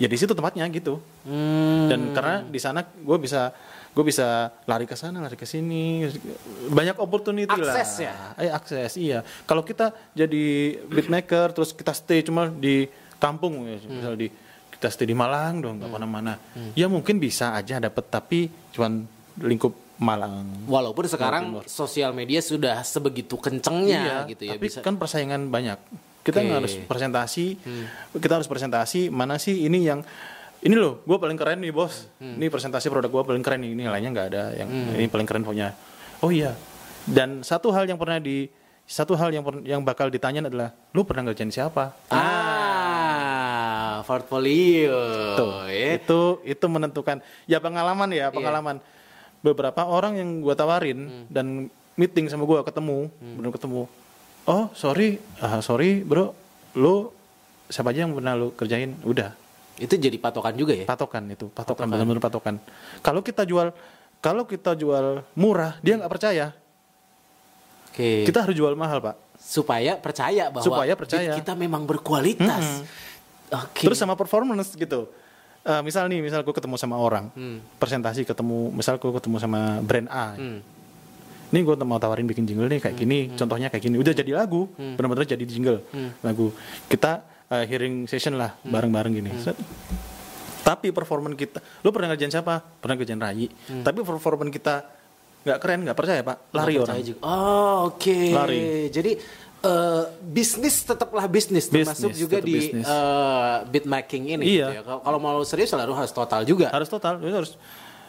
ya 0.00 0.08
di 0.08 0.16
situ 0.16 0.32
tempatnya 0.32 0.64
gitu. 0.66 0.96
Hmm. 1.22 1.86
Dan 1.86 2.00
karena 2.10 2.40
di 2.42 2.56
sana 2.56 2.80
gue 2.82 3.18
bisa 3.20 3.52
gue 3.90 4.04
bisa 4.06 4.48
lari 4.64 4.86
ke 4.86 4.94
sana, 4.94 5.18
lari 5.18 5.34
ke 5.34 5.44
sini, 5.44 6.06
banyak 6.70 6.96
opportunity 6.96 7.50
lah. 7.52 7.74
Akses 7.74 8.00
ya? 8.00 8.14
Eh, 8.38 8.48
akses 8.48 8.94
iya. 8.96 9.20
Kalau 9.44 9.60
kita 9.60 9.92
jadi 10.14 10.78
beatmaker 10.86 11.52
terus 11.52 11.74
kita 11.74 11.90
stay 11.90 12.22
cuma 12.22 12.48
di 12.48 12.86
kampung 13.18 13.66
ya, 13.66 13.76
Hmm. 13.76 13.90
misal 13.92 14.14
di 14.14 14.30
kita 14.70 14.88
stay 14.88 15.04
di 15.04 15.12
Malang 15.12 15.60
dong, 15.60 15.74
nggak 15.76 15.90
ke 15.90 15.92
mana-mana. 15.92 16.32
Ya 16.72 16.88
mungkin 16.88 17.20
bisa 17.20 17.52
aja 17.52 17.76
dapet 17.76 18.08
tapi 18.08 18.48
cuman 18.72 19.04
lingkup 19.36 19.74
Malang. 20.00 20.64
Walaupun 20.64 21.04
sekarang 21.04 21.60
sosial 21.68 22.16
media 22.16 22.40
sudah 22.40 22.80
sebegitu 22.80 23.36
kencengnya 23.36 24.24
gitu 24.24 24.48
ya 24.48 24.54
Iya, 24.54 24.56
tapi 24.56 24.64
bisa. 24.64 24.80
kan 24.80 24.96
persaingan 24.96 25.52
banyak. 25.52 25.76
Kita. 26.20 26.44
Hmm. 26.44 26.52
harus 26.60 26.76
presentasi, 26.76 27.56
kita 28.12 28.32
harus 28.36 28.44
presentasi 28.44 29.08
mana 29.08 29.40
sih 29.40 29.64
ini 29.64 29.82
yang 29.82 30.04
ini 30.60 30.76
loh, 30.76 31.00
gue 31.02 31.16
paling 31.16 31.40
keren 31.40 31.64
nih 31.64 31.72
bos. 31.72 32.04
Hmm. 32.20 32.36
Ini 32.36 32.52
presentasi 32.52 32.92
produk 32.92 33.08
gue 33.08 33.22
paling 33.32 33.40
keren 33.40 33.64
nih. 33.64 33.72
Ini 33.72 33.82
lainnya 33.88 34.10
nggak 34.12 34.28
ada 34.28 34.44
yang 34.52 34.68
ini 34.68 35.08
paling 35.08 35.24
keren 35.24 35.40
punya. 35.40 35.72
Oh 36.20 36.28
iya. 36.28 36.52
Dan 37.08 37.40
satu 37.40 37.72
hal 37.72 37.88
yang 37.88 37.96
pernah 37.96 38.20
di 38.20 38.52
satu 38.84 39.16
hal 39.16 39.32
yang 39.32 39.40
yang 39.64 39.80
bakal 39.80 40.10
ditanya 40.10 40.44
adalah, 40.44 40.74
lu 40.92 41.06
pernah 41.06 41.24
ngerjain 41.24 41.48
siapa? 41.48 41.96
Ah, 42.10 44.02
portfolio. 44.04 44.98
Tuh, 45.34 45.64
ya. 45.70 45.96
itu 45.96 46.20
itu 46.44 46.64
menentukan 46.66 47.18
ya 47.46 47.58
pengalaman 47.58 48.10
Iya. 48.10 48.28
ya 48.28 48.34
pengalaman 48.34 48.76
beberapa 49.40 49.86
orang 49.86 50.20
yang 50.20 50.28
gua 50.40 50.52
tawarin 50.52 50.98
Hmm. 51.08 51.24
dan 51.32 51.46
meeting 51.96 52.28
sama 52.28 52.44
gua 52.44 52.60
ketemu 52.60 53.08
belum 53.38 53.52
ketemu 53.52 53.88
oh 54.50 54.64
sorry 54.74 55.22
ah, 55.38 55.62
sorry 55.62 56.02
bro 56.02 56.34
lu 56.74 57.06
siapa 57.66 57.94
aja 57.94 58.02
yang 58.02 58.12
pernah 58.12 58.34
lu 58.34 58.50
kerjain 58.52 58.98
udah 59.02 59.38
Itu 59.78 59.96
jadi 59.96 60.18
patokan 60.18 60.52
juga 60.52 60.74
ya. 60.74 60.84
patokan 60.84 61.24
itu 61.30 61.46
patokan 61.48 61.86
benar-benar 61.86 62.20
patokan 62.20 62.58
kalau 63.00 63.22
kita 63.22 63.46
jual 63.46 63.70
kalau 64.18 64.44
kita 64.44 64.74
jual 64.74 65.22
murah 65.32 65.78
dia 65.80 65.96
nggak 65.96 66.10
percaya 66.10 66.52
Oke. 67.88 68.28
kita 68.28 68.44
harus 68.44 68.54
jual 68.54 68.74
mahal 68.74 69.00
pak 69.00 69.16
supaya 69.40 69.96
percaya 69.96 70.52
bahwa 70.52 70.62
Supaya 70.62 70.92
percaya. 70.92 71.32
kita 71.32 71.56
memang 71.56 71.88
berkualitas. 71.88 72.84
Oke. 73.50 73.88
Terus 73.88 73.96
sama 73.96 74.12
performance 74.14 74.76
gitu. 74.76 75.08
Eh, 75.60 75.80
misal 75.80 76.06
nih, 76.06 76.20
misal 76.20 76.44
gue 76.44 76.52
ketemu 76.52 76.76
sama 76.76 77.00
orang, 77.00 77.32
presentasi 77.80 78.24
ketemu, 78.24 78.68
misal 78.70 79.00
gue 79.00 79.10
ketemu 79.10 79.36
sama 79.40 79.80
brand 79.80 80.08
A. 80.12 80.36
Hmm. 80.36 80.60
Ini 81.50 81.58
gue 81.60 81.74
mau 81.80 81.98
tawarin 81.98 82.24
bikin 82.24 82.46
jingle 82.46 82.66
nih 82.66 82.78
kayak 82.78 82.96
gini, 82.96 83.18
contohnya 83.34 83.66
kayak 83.66 83.82
gini. 83.82 83.98
Udah 83.98 84.14
jadi 84.14 84.30
lagu, 84.32 84.70
Hmm. 84.72 84.94
benar-benar 84.94 85.26
jadi 85.26 85.42
jingle 85.42 85.82
lagu. 86.20 86.54
Kita 86.86 87.26
eh, 87.50 87.66
hearing 87.66 88.06
session 88.06 88.38
lah, 88.38 88.54
Hmm. 88.56 88.70
bareng-bareng 88.70 89.10
gini. 89.12 89.30
Set. 89.36 89.58
Tapi 90.60 90.94
performan 90.94 91.34
kita, 91.34 91.58
lu 91.80 91.90
pernah 91.90 92.14
ngerjain 92.14 92.30
siapa? 92.30 92.62
Pernah 92.78 92.94
ngerjain 92.94 93.18
Rai. 93.18 93.50
Hmm. 93.66 93.82
Tapi 93.82 93.98
performan 94.00 94.48
kita 94.48 94.86
nggak 95.40 95.58
keren, 95.58 95.80
nggak 95.82 95.98
percaya 95.98 96.20
pak, 96.22 96.36
lari 96.52 96.76
Nggak 96.76 96.84
orang. 96.84 96.96
juga. 97.02 97.20
Oh, 97.24 97.76
oke. 97.90 98.18
Lari. 98.30 98.60
Jadi 98.88 99.12
eh, 99.60 100.02
bisnis 100.22 100.80
tetaplah 100.80 101.28
bisnis, 101.28 101.68
termasuk 101.68 102.16
juga 102.16 102.40
di 102.40 102.54
bisnis. 102.54 102.86
eh, 102.86 103.56
beat 103.66 103.84
making 103.84 104.38
ini. 104.38 104.44
Iya. 104.56 104.66
gitu 104.70 104.76
ya. 104.78 104.82
Kalau- 104.86 105.20
mau 105.20 105.36
serius 105.42 105.68
selalu 105.68 105.92
harus 105.92 106.12
total 106.14 106.46
juga. 106.46 106.70
harus 106.70 106.88
total 106.88 107.18
itu 107.18 107.34
harus 107.34 107.52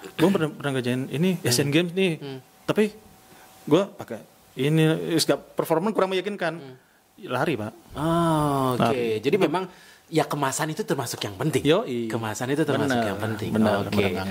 gue 0.02 0.30
pernah, 0.30 0.50
pernah 0.50 0.72
ini 1.12 1.38
Asian 1.44 1.70
Games 1.70 1.92
nih 1.92 2.18
tapi 2.64 2.90
gue 3.64 3.84
pakai 3.94 4.20
ini 4.54 4.84
is 5.12 5.24
gak- 5.24 5.54
performa 5.54 5.90
kurang 5.90 6.12
meyakinkan 6.12 6.54
Hmm. 6.54 6.76
lari 7.24 7.54
pak 7.54 7.72
Oh, 7.94 8.74
oke. 8.74 8.82
Nah, 8.82 8.92
Jadi 9.18 9.36
memang 9.38 9.64
ya 10.08 10.24
kemasan 10.24 10.68
itu 10.70 10.82
termasuk 10.82 11.22
yang 11.22 11.36
penting. 11.36 11.62
Yoi. 11.62 12.08
Kemasan 12.08 12.50
itu 12.50 12.64
termasuk 12.64 12.92
Bener, 12.94 13.08
yang 13.08 13.20
penting. 13.20 13.50
bener, 13.52 13.74
Oke. 13.78 13.88
bener 13.88 14.10
banget. 14.12 14.26